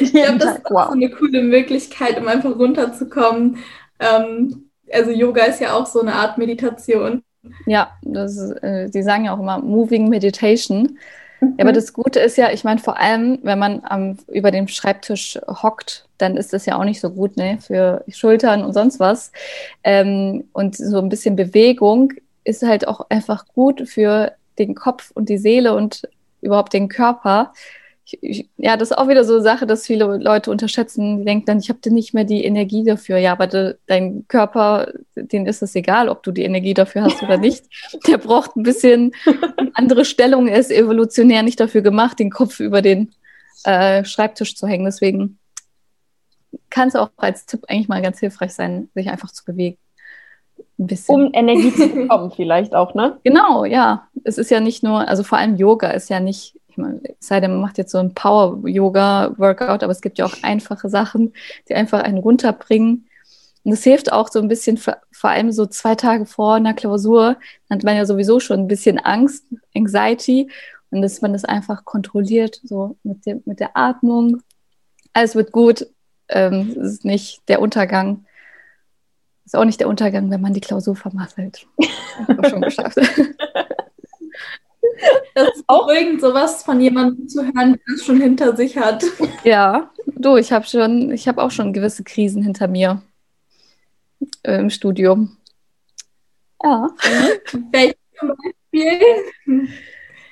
Ich 0.00 0.12
glaube, 0.12 0.38
das 0.38 0.56
ist 0.58 0.70
wow. 0.70 0.86
so 0.86 0.92
eine 0.92 1.10
coole 1.10 1.42
Möglichkeit, 1.42 2.18
um 2.18 2.28
einfach 2.28 2.56
runterzukommen. 2.58 3.58
Ähm, 3.98 4.70
also 4.92 5.10
Yoga 5.10 5.44
ist 5.44 5.60
ja 5.60 5.74
auch 5.74 5.86
so 5.86 6.00
eine 6.00 6.14
Art 6.14 6.38
Meditation. 6.38 7.22
Ja, 7.66 7.92
das 8.02 8.38
äh, 8.62 8.90
die 8.90 9.02
sagen 9.02 9.24
ja 9.24 9.34
auch 9.34 9.40
immer 9.40 9.58
Moving 9.58 10.08
Meditation. 10.08 10.98
Mhm. 11.40 11.54
Ja, 11.58 11.64
aber 11.64 11.72
das 11.72 11.92
Gute 11.92 12.20
ist 12.20 12.36
ja, 12.36 12.50
ich 12.52 12.64
meine, 12.64 12.80
vor 12.80 12.98
allem, 12.98 13.38
wenn 13.42 13.58
man 13.58 13.82
ähm, 13.90 14.16
über 14.28 14.50
dem 14.50 14.68
Schreibtisch 14.68 15.38
hockt, 15.46 16.06
dann 16.18 16.36
ist 16.36 16.52
das 16.52 16.66
ja 16.66 16.78
auch 16.78 16.84
nicht 16.84 17.00
so 17.00 17.10
gut 17.10 17.36
ne, 17.36 17.58
für 17.60 18.04
Schultern 18.08 18.64
und 18.64 18.72
sonst 18.72 19.00
was. 19.00 19.32
Ähm, 19.82 20.44
und 20.52 20.76
so 20.76 20.98
ein 20.98 21.08
bisschen 21.08 21.36
Bewegung 21.36 22.12
ist 22.44 22.62
halt 22.62 22.86
auch 22.86 23.06
einfach 23.08 23.46
gut 23.54 23.88
für 23.88 24.32
den 24.58 24.74
Kopf 24.74 25.10
und 25.14 25.28
die 25.28 25.38
Seele 25.38 25.74
und 25.74 26.08
überhaupt 26.40 26.72
den 26.72 26.88
Körper 26.88 27.52
ich, 28.04 28.48
ja, 28.56 28.76
das 28.76 28.90
ist 28.90 28.98
auch 28.98 29.08
wieder 29.08 29.24
so 29.24 29.34
eine 29.34 29.42
Sache, 29.42 29.66
dass 29.66 29.86
viele 29.86 30.16
Leute 30.18 30.50
unterschätzen, 30.50 31.18
die 31.18 31.24
denken 31.24 31.46
dann, 31.46 31.58
ich 31.58 31.68
habe 31.68 31.78
nicht 31.90 32.14
mehr 32.14 32.24
die 32.24 32.44
Energie 32.44 32.84
dafür. 32.84 33.18
Ja, 33.18 33.32
aber 33.32 33.46
de, 33.46 33.74
dein 33.86 34.26
Körper, 34.28 34.92
den 35.14 35.46
ist 35.46 35.62
es 35.62 35.74
egal, 35.74 36.08
ob 36.08 36.22
du 36.22 36.32
die 36.32 36.42
Energie 36.42 36.74
dafür 36.74 37.04
hast 37.04 37.22
oder 37.22 37.36
nicht. 37.38 37.64
Der 38.06 38.18
braucht 38.18 38.56
ein 38.56 38.62
bisschen 38.62 39.12
andere 39.74 40.04
Stellung. 40.04 40.48
Er 40.48 40.58
ist 40.58 40.70
evolutionär 40.70 41.42
nicht 41.42 41.60
dafür 41.60 41.82
gemacht, 41.82 42.18
den 42.18 42.30
Kopf 42.30 42.60
über 42.60 42.82
den 42.82 43.12
äh, 43.64 44.04
Schreibtisch 44.04 44.56
zu 44.56 44.66
hängen. 44.66 44.84
Deswegen 44.84 45.38
kann 46.70 46.88
es 46.88 46.96
auch 46.96 47.10
als 47.16 47.46
Tipp 47.46 47.64
eigentlich 47.68 47.88
mal 47.88 48.02
ganz 48.02 48.18
hilfreich 48.18 48.52
sein, 48.52 48.88
sich 48.94 49.08
einfach 49.08 49.30
zu 49.30 49.44
bewegen. 49.44 49.78
Ein 50.78 50.86
bisschen. 50.86 51.14
Um 51.14 51.30
Energie 51.32 51.72
zu 51.72 51.88
bekommen, 51.88 52.32
vielleicht 52.34 52.74
auch, 52.74 52.94
ne? 52.94 53.18
Genau, 53.24 53.64
ja. 53.64 54.08
Es 54.24 54.38
ist 54.38 54.50
ja 54.50 54.60
nicht 54.60 54.82
nur, 54.82 55.06
also 55.08 55.22
vor 55.22 55.38
allem 55.38 55.56
Yoga 55.56 55.90
ist 55.90 56.10
ja 56.10 56.20
nicht 56.20 56.58
ich 56.72 56.78
meine, 56.78 57.00
sei 57.20 57.38
denn, 57.38 57.50
man 57.50 57.60
macht 57.60 57.76
jetzt 57.76 57.92
so 57.92 57.98
ein 57.98 58.14
Power-Yoga-Workout, 58.14 59.82
aber 59.82 59.92
es 59.92 60.00
gibt 60.00 60.16
ja 60.16 60.24
auch 60.24 60.42
einfache 60.42 60.88
Sachen, 60.88 61.34
die 61.68 61.74
einfach 61.74 62.02
einen 62.02 62.16
runterbringen. 62.16 63.08
Und 63.62 63.72
es 63.72 63.84
hilft 63.84 64.10
auch 64.10 64.28
so 64.28 64.40
ein 64.40 64.48
bisschen, 64.48 64.78
vor 64.78 64.96
allem 65.22 65.52
so 65.52 65.66
zwei 65.66 65.94
Tage 65.96 66.24
vor 66.24 66.54
einer 66.54 66.72
Klausur, 66.72 67.36
dann 67.68 67.78
hat 67.78 67.84
man 67.84 67.96
ja 67.96 68.06
sowieso 68.06 68.40
schon 68.40 68.60
ein 68.60 68.68
bisschen 68.68 68.98
Angst, 68.98 69.44
Anxiety, 69.76 70.50
und 70.90 71.02
dass 71.02 71.20
man 71.20 71.34
das 71.34 71.44
einfach 71.44 71.84
kontrolliert, 71.84 72.60
so 72.64 72.96
mit, 73.02 73.26
dem, 73.26 73.42
mit 73.44 73.60
der 73.60 73.76
Atmung. 73.76 74.42
Alles 75.12 75.34
wird 75.34 75.52
gut. 75.52 75.86
Ähm, 76.28 76.70
es 76.70 76.94
ist 76.94 77.04
nicht 77.04 77.46
der 77.48 77.60
Untergang. 77.60 78.24
Ist 79.44 79.56
auch 79.56 79.66
nicht 79.66 79.80
der 79.80 79.88
Untergang, 79.88 80.30
wenn 80.30 80.40
man 80.40 80.54
die 80.54 80.60
Klausur 80.60 80.96
vermasselt. 80.96 81.66
Hab 82.28 82.48
schon 82.48 82.62
geschafft. 82.62 82.98
Das 85.34 85.48
ist 85.56 85.64
auch 85.66 85.88
irgend 85.88 86.20
sowas 86.20 86.62
von 86.62 86.80
jemandem 86.80 87.28
zu 87.28 87.42
hören, 87.42 87.72
der 87.72 87.80
das 87.94 88.04
schon 88.04 88.20
hinter 88.20 88.56
sich 88.56 88.76
hat. 88.76 89.04
Ja, 89.44 89.90
du, 90.06 90.36
ich 90.36 90.52
habe 90.52 90.66
schon, 90.66 91.10
ich 91.10 91.26
habe 91.28 91.42
auch 91.42 91.50
schon 91.50 91.72
gewisse 91.72 92.04
Krisen 92.04 92.42
hinter 92.42 92.68
mir 92.68 93.02
äh, 94.42 94.58
im 94.58 94.70
Studium. 94.70 95.36
Ja. 96.62 96.88
Welche 97.70 97.96
zum 98.18 98.28
Beispiel? 98.28 99.68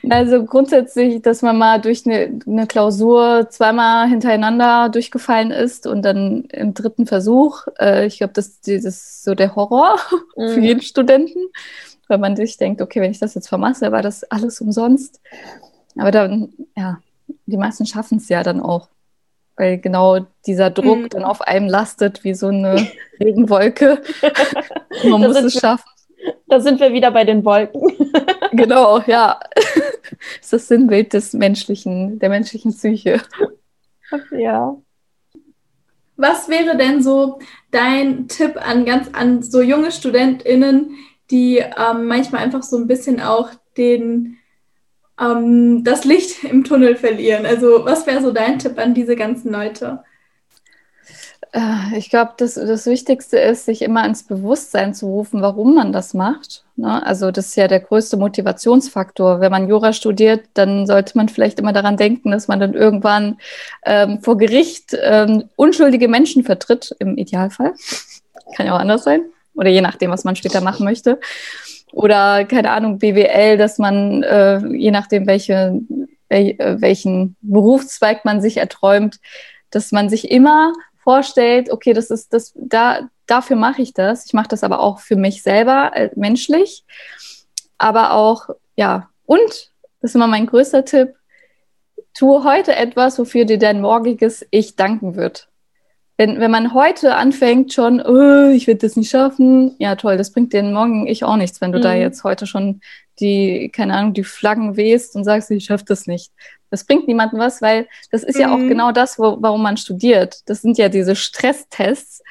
Also 0.09 0.45
grundsätzlich, 0.45 1.21
dass 1.21 1.43
man 1.43 1.59
mal 1.59 1.79
durch 1.81 2.07
eine, 2.07 2.41
eine, 2.47 2.67
Klausur 2.67 3.49
zweimal 3.51 4.09
hintereinander 4.09 4.89
durchgefallen 4.89 5.51
ist 5.51 5.87
und 5.87 6.03
dann 6.03 6.45
im 6.53 6.73
dritten 6.73 7.07
Versuch, 7.07 7.67
äh, 7.79 8.07
ich 8.07 8.19
glaube, 8.19 8.33
das, 8.33 8.61
das 8.61 8.85
ist 8.85 9.25
so 9.25 9.35
der 9.35 9.55
Horror 9.57 9.99
mhm. 10.37 10.49
für 10.49 10.61
jeden 10.61 10.81
Studenten 10.81 11.41
weil 12.11 12.19
man 12.19 12.37
sich 12.37 12.57
denkt, 12.57 12.83
okay, 12.83 13.01
wenn 13.01 13.11
ich 13.11 13.21
das 13.21 13.35
jetzt 13.35 13.49
vermasse, 13.49 13.93
war 13.93 14.03
das 14.03 14.25
alles 14.25 14.61
umsonst. 14.61 15.21
Aber 15.97 16.11
dann, 16.11 16.53
ja, 16.77 17.01
die 17.47 17.57
meisten 17.57 17.87
schaffen 17.87 18.19
es 18.19 18.29
ja 18.29 18.43
dann 18.43 18.61
auch, 18.61 18.89
weil 19.57 19.79
genau 19.79 20.27
dieser 20.47 20.71
Druck 20.71 20.99
mhm. 20.99 21.09
dann 21.09 21.25
auf 21.25 21.41
einem 21.43 21.69
lastet 21.69 22.25
wie 22.25 22.35
so 22.35 22.49
eine 22.49 22.89
Regenwolke. 23.21 24.03
man 25.09 25.21
muss 25.21 25.37
es 25.37 25.55
schaffen. 25.55 25.89
Da 26.49 26.61
sind 26.61 26.81
wir 26.81 26.93
wieder 26.93 27.11
bei 27.13 27.25
den 27.25 27.45
Wolken. 27.45 27.83
genau, 28.53 29.01
ja. 29.07 29.41
Das 29.55 30.41
ist 30.41 30.53
das 30.53 30.69
Sinnbild 30.69 31.13
des 31.13 31.33
menschlichen, 31.33 32.19
der 32.19 32.29
menschlichen 32.29 32.73
Psyche. 32.73 33.23
Ja. 34.37 34.77
Was 36.17 36.49
wäre 36.49 36.77
denn 36.77 37.03
so 37.03 37.39
dein 37.71 38.29
Tipp 38.29 38.57
an 38.57 38.85
ganz 38.85 39.09
an 39.13 39.43
so 39.43 39.63
junge 39.63 39.91
StudentInnen, 39.91 40.97
die 41.31 41.59
ähm, 41.59 42.07
manchmal 42.07 42.43
einfach 42.43 42.63
so 42.63 42.77
ein 42.77 42.87
bisschen 42.87 43.21
auch 43.21 43.51
den, 43.77 44.39
ähm, 45.21 45.85
das 45.85 46.05
Licht 46.05 46.45
im 46.45 46.65
Tunnel 46.65 46.97
verlieren. 46.97 47.47
Also 47.47 47.85
was 47.85 48.07
wäre 48.07 48.23
so 48.23 48.33
dein 48.33 48.59
Tipp 48.59 48.79
an 48.79 48.95
diese 48.95 49.17
ganzen 49.17 49.53
Leute? 49.53 50.03
Äh, 51.53 51.97
ich 51.97 52.11
glaube, 52.11 52.33
das, 52.37 52.55
das 52.55 52.87
Wichtigste 52.87 53.39
ist, 53.39 53.65
sich 53.65 53.83
immer 53.83 54.05
ins 54.05 54.25
Bewusstsein 54.25 54.95
zu 54.95 55.07
rufen, 55.07 55.43
warum 55.43 55.75
man 55.75 55.93
das 55.93 56.15
macht. 56.15 56.65
Ne? 56.77 57.05
Also 57.05 57.31
das 57.31 57.47
ist 57.47 57.57
ja 57.57 57.69
der 57.69 57.81
größte 57.81 58.17
Motivationsfaktor. 58.17 59.41
Wenn 59.41 59.51
man 59.51 59.69
Jura 59.69 59.93
studiert, 59.93 60.45
dann 60.55 60.87
sollte 60.87 61.17
man 61.17 61.29
vielleicht 61.29 61.59
immer 61.59 61.73
daran 61.73 61.97
denken, 61.97 62.31
dass 62.31 62.49
man 62.49 62.61
dann 62.61 62.75
irgendwann 62.75 63.39
ähm, 63.85 64.21
vor 64.21 64.37
Gericht 64.37 64.97
ähm, 65.01 65.45
unschuldige 65.57 66.09
Menschen 66.09 66.45
vertritt, 66.45 66.95
im 66.99 67.17
Idealfall. 67.17 67.75
Kann 68.57 68.67
ja 68.67 68.75
auch 68.75 68.81
anders 68.81 69.05
sein 69.05 69.23
oder 69.61 69.69
je 69.69 69.83
nachdem, 69.83 70.11
was 70.11 70.25
man 70.25 70.37
später 70.37 70.63
machen 70.63 70.85
möchte. 70.85 71.21
Oder 71.93 72.47
keine 72.47 72.71
Ahnung, 72.71 72.99
BWL, 72.99 73.59
dass 73.59 73.77
man, 73.77 74.23
äh, 74.23 74.67
je 74.75 74.91
nachdem, 74.91 75.27
welche, 75.27 75.79
wel, 76.31 76.59
äh, 76.59 76.81
welchen 76.81 77.37
Berufszweig 77.43 78.25
man 78.25 78.41
sich 78.41 78.57
erträumt, 78.57 79.21
dass 79.71 79.93
man 79.93 80.09
sich 80.09 80.31
immer 80.31 80.73
vorstellt, 80.97 81.71
okay, 81.71 81.93
das 81.93 82.11
ist 82.11 82.33
das, 82.33 82.55
da, 82.57 83.11
dafür 83.27 83.57
mache 83.57 83.83
ich 83.83 83.93
das. 83.93 84.25
Ich 84.25 84.33
mache 84.33 84.49
das 84.49 84.65
aber 84.65 84.81
auch 84.81 84.99
für 84.99 85.17
mich 85.17 85.43
selber, 85.43 85.93
äh, 85.95 86.09
menschlich. 86.17 86.85
Aber 87.77 88.13
auch, 88.15 88.49
ja, 88.77 89.11
und, 89.27 89.71
das 90.01 90.13
ist 90.13 90.15
immer 90.15 90.27
mein 90.27 90.47
größter 90.47 90.87
Tipp, 90.87 91.17
tue 92.15 92.45
heute 92.45 92.75
etwas, 92.75 93.19
wofür 93.19 93.45
dir 93.45 93.59
dein 93.59 93.83
morgiges 93.83 94.47
Ich 94.51 94.77
danken 94.77 95.17
wird 95.17 95.50
wenn, 96.21 96.39
wenn 96.39 96.51
man 96.51 96.75
heute 96.75 97.15
anfängt 97.17 97.73
schon, 97.73 97.99
oh, 97.99 98.51
ich 98.51 98.67
werde 98.67 98.81
das 98.81 98.95
nicht 98.95 99.09
schaffen, 99.09 99.75
ja 99.79 99.97
toll, 99.97 100.19
das 100.19 100.31
bringt 100.31 100.53
dir 100.53 100.63
morgen 100.63 101.07
ich 101.07 101.25
auch 101.25 101.37
nichts, 101.37 101.63
wenn 101.63 101.73
du 101.73 101.79
mhm. 101.79 101.83
da 101.83 101.95
jetzt 101.95 102.25
heute 102.25 102.47
schon 102.47 102.83
die, 103.21 103.71
keine 103.75 103.95
Ahnung, 103.95 104.13
die 104.13 104.23
Flaggen 104.23 104.77
wehst 104.77 105.17
und 105.17 105.25
sagst, 105.25 105.51
ich 105.51 105.65
schaffe 105.65 105.87
das 105.89 106.07
nicht. 106.07 106.31
Das 106.69 106.85
bringt 106.85 107.09
niemandem 107.09 107.39
was, 107.39 107.63
weil 107.63 107.89
das 108.11 108.23
ist 108.23 108.35
mhm. 108.35 108.41
ja 108.43 108.53
auch 108.53 108.59
mhm. 108.59 108.69
genau 108.69 108.93
das, 108.93 109.19
wo, 109.19 109.39
warum 109.41 109.63
man 109.63 109.79
studiert. 109.79 110.43
Das 110.45 110.61
sind 110.61 110.77
ja 110.77 110.91
diese 110.91 111.17
Stresstests, 111.17 112.23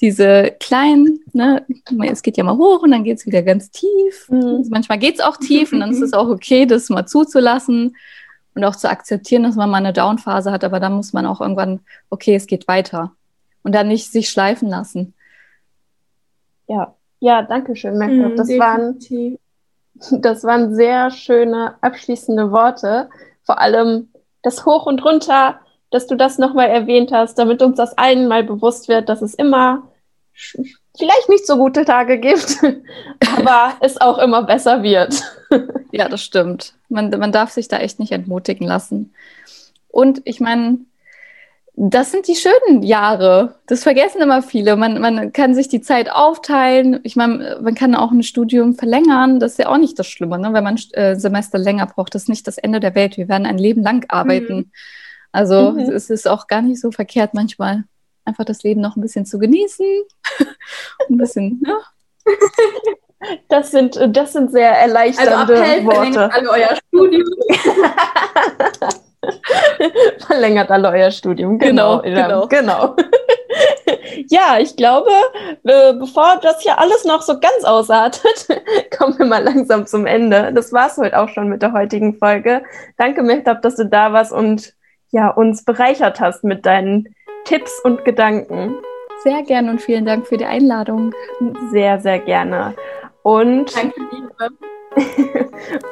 diese 0.00 0.54
kleinen, 0.60 1.18
ne, 1.32 1.66
es 2.06 2.22
geht 2.22 2.36
ja 2.36 2.44
mal 2.44 2.56
hoch 2.56 2.82
und 2.82 2.92
dann 2.92 3.02
geht 3.02 3.18
es 3.18 3.26
wieder 3.26 3.42
ganz 3.42 3.68
tief. 3.72 4.28
Mhm. 4.28 4.64
Manchmal 4.70 4.98
geht 4.98 5.14
es 5.14 5.20
auch 5.20 5.38
tief 5.38 5.72
und 5.72 5.80
dann 5.80 5.90
ist 5.90 6.02
es 6.02 6.12
auch 6.12 6.28
okay, 6.28 6.66
das 6.66 6.88
mal 6.88 7.06
zuzulassen 7.06 7.96
und 8.54 8.62
auch 8.62 8.76
zu 8.76 8.88
akzeptieren, 8.88 9.42
dass 9.42 9.56
man 9.56 9.70
mal 9.70 9.78
eine 9.78 9.92
Downphase 9.92 10.52
hat, 10.52 10.62
aber 10.62 10.78
dann 10.78 10.92
muss 10.92 11.12
man 11.12 11.26
auch 11.26 11.40
irgendwann, 11.40 11.80
okay, 12.10 12.36
es 12.36 12.46
geht 12.46 12.68
weiter 12.68 13.10
und 13.64 13.74
dann 13.74 13.88
nicht 13.88 14.12
sich 14.12 14.28
schleifen 14.28 14.68
lassen. 14.68 15.14
Ja, 16.68 16.94
ja, 17.18 17.42
danke 17.42 17.74
schön, 17.74 17.98
Merkel. 17.98 18.28
Mm, 18.28 18.36
das, 18.36 18.48
waren, 18.50 18.98
das 20.22 20.44
waren 20.44 20.74
sehr 20.74 21.10
schöne 21.10 21.74
abschließende 21.80 22.52
Worte. 22.52 23.08
Vor 23.42 23.58
allem 23.58 24.10
das 24.42 24.64
Hoch 24.64 24.86
und 24.86 25.04
Runter, 25.04 25.58
dass 25.90 26.06
du 26.06 26.16
das 26.16 26.38
nochmal 26.38 26.68
erwähnt 26.68 27.12
hast, 27.12 27.38
damit 27.38 27.62
uns 27.62 27.76
das 27.76 27.96
allen 27.98 28.28
mal 28.28 28.44
bewusst 28.44 28.88
wird, 28.88 29.08
dass 29.08 29.22
es 29.22 29.34
immer 29.34 29.88
vielleicht 30.96 31.28
nicht 31.28 31.46
so 31.46 31.56
gute 31.56 31.84
Tage 31.84 32.18
gibt, 32.18 32.58
aber 33.36 33.74
es 33.80 34.00
auch 34.00 34.18
immer 34.18 34.42
besser 34.42 34.82
wird. 34.82 35.22
ja, 35.92 36.08
das 36.08 36.22
stimmt. 36.22 36.74
Man, 36.88 37.10
man 37.10 37.32
darf 37.32 37.50
sich 37.50 37.68
da 37.68 37.78
echt 37.78 37.98
nicht 37.98 38.12
entmutigen 38.12 38.66
lassen. 38.66 39.14
Und 39.88 40.20
ich 40.24 40.40
meine, 40.40 40.78
das 41.76 42.12
sind 42.12 42.28
die 42.28 42.36
schönen 42.36 42.84
Jahre. 42.84 43.56
Das 43.66 43.82
vergessen 43.82 44.20
immer 44.20 44.42
viele. 44.42 44.76
Man, 44.76 45.00
man 45.00 45.32
kann 45.32 45.54
sich 45.56 45.68
die 45.68 45.80
Zeit 45.80 46.08
aufteilen. 46.10 47.00
Ich 47.02 47.16
meine, 47.16 47.58
man 47.60 47.74
kann 47.74 47.96
auch 47.96 48.12
ein 48.12 48.22
Studium 48.22 48.74
verlängern. 48.74 49.40
Das 49.40 49.52
ist 49.52 49.58
ja 49.58 49.68
auch 49.68 49.76
nicht 49.76 49.98
das 49.98 50.06
Schlimme, 50.06 50.38
ne? 50.38 50.52
wenn 50.52 50.62
man 50.62 50.78
äh, 50.92 51.16
Semester 51.16 51.58
länger 51.58 51.86
braucht. 51.86 52.14
Das 52.14 52.22
ist 52.22 52.28
nicht 52.28 52.46
das 52.46 52.58
Ende 52.58 52.78
der 52.78 52.94
Welt. 52.94 53.16
Wir 53.16 53.28
werden 53.28 53.46
ein 53.46 53.58
Leben 53.58 53.82
lang 53.82 54.04
arbeiten. 54.08 54.56
Mhm. 54.56 54.70
Also 55.32 55.72
mhm. 55.72 55.80
es 55.80 56.10
ist 56.10 56.28
auch 56.28 56.46
gar 56.46 56.62
nicht 56.62 56.80
so 56.80 56.92
verkehrt 56.92 57.34
manchmal, 57.34 57.82
einfach 58.24 58.44
das 58.44 58.62
Leben 58.62 58.80
noch 58.80 58.94
ein 58.94 59.02
bisschen 59.02 59.26
zu 59.26 59.40
genießen. 59.40 59.84
ein 61.08 61.16
bisschen, 61.16 61.60
ja. 61.66 61.78
Das 63.48 63.72
sind, 63.72 63.98
das 64.10 64.32
sind 64.32 64.52
sehr 64.52 64.70
erleichternde 64.70 65.56
also 65.56 65.86
Worte. 65.86 66.32
Alle 66.32 66.50
euer 66.50 66.76
Studium. 66.76 67.28
Verlängert 70.26 70.70
alle 70.70 70.88
euer 70.90 71.10
Studium. 71.10 71.58
Genau, 71.58 72.00
genau. 72.02 72.46
genau. 72.46 72.96
ja, 74.28 74.58
ich 74.58 74.76
glaube, 74.76 75.10
äh, 75.64 75.92
bevor 75.94 76.38
das 76.42 76.62
hier 76.62 76.78
alles 76.78 77.04
noch 77.04 77.22
so 77.22 77.38
ganz 77.38 77.64
ausartet, 77.64 78.48
kommen 78.98 79.18
wir 79.18 79.26
mal 79.26 79.42
langsam 79.42 79.86
zum 79.86 80.06
Ende. 80.06 80.52
Das 80.54 80.72
war 80.72 80.88
es 80.88 80.96
heute 80.96 81.18
auch 81.18 81.28
schon 81.28 81.48
mit 81.48 81.62
der 81.62 81.72
heutigen 81.72 82.18
Folge. 82.18 82.62
Danke, 82.98 83.22
Mehtab, 83.22 83.62
dass 83.62 83.76
du 83.76 83.86
da 83.86 84.12
warst 84.12 84.32
und 84.32 84.74
ja, 85.10 85.28
uns 85.28 85.64
bereichert 85.64 86.20
hast 86.20 86.44
mit 86.44 86.66
deinen 86.66 87.14
Tipps 87.44 87.80
und 87.84 88.04
Gedanken. 88.04 88.76
Sehr 89.22 89.42
gerne 89.42 89.70
und 89.70 89.80
vielen 89.80 90.04
Dank 90.04 90.26
für 90.26 90.36
die 90.36 90.44
Einladung. 90.44 91.14
Sehr, 91.70 92.00
sehr 92.00 92.18
gerne. 92.18 92.74
Und 93.22 93.74
Danke, 93.74 94.00
Liebe. 94.10 94.73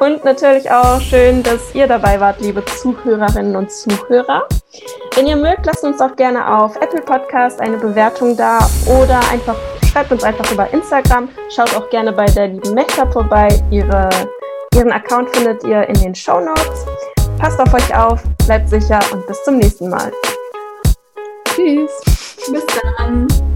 Und 0.01 0.25
natürlich 0.25 0.71
auch 0.71 1.01
schön, 1.01 1.43
dass 1.43 1.75
ihr 1.75 1.87
dabei 1.87 2.21
wart, 2.21 2.41
liebe 2.41 2.65
Zuhörerinnen 2.65 3.57
und 3.57 3.71
Zuhörer. 3.71 4.47
Wenn 5.15 5.27
ihr 5.27 5.37
mögt, 5.37 5.67
lasst 5.67 5.85
uns 5.85 6.01
auch 6.01 6.17
gerne 6.17 6.59
auf 6.59 6.77
Apple 6.77 7.03
Podcast 7.03 7.61
eine 7.61 7.77
Bewertung 7.77 8.37
da 8.37 8.59
oder 8.87 9.21
einfach 9.31 9.57
schreibt 9.93 10.11
uns 10.11 10.25
einfach 10.25 10.51
über 10.51 10.73
Instagram. 10.73 11.29
Schaut 11.55 11.75
auch 11.77 11.89
gerne 11.91 12.13
bei 12.13 12.27
der 12.27 12.49
lieben 12.49 12.75
Mechta 12.75 13.11
vorbei. 13.11 13.49
Ihre, 13.71 14.09
ihren 14.75 14.93
Account 14.93 15.35
findet 15.37 15.63
ihr 15.65 15.87
in 15.89 15.95
den 15.95 16.15
Show 16.15 16.41
Notes. 16.41 16.87
Passt 17.39 17.61
auf 17.61 17.73
euch 17.75 17.95
auf, 17.95 18.23
bleibt 18.47 18.69
sicher 18.69 19.01
und 19.13 19.27
bis 19.27 19.43
zum 19.45 19.59
nächsten 19.59 19.91
Mal. 19.91 20.13
Tschüss. 21.55 21.91
Bis 22.51 22.65
dann. 22.99 23.52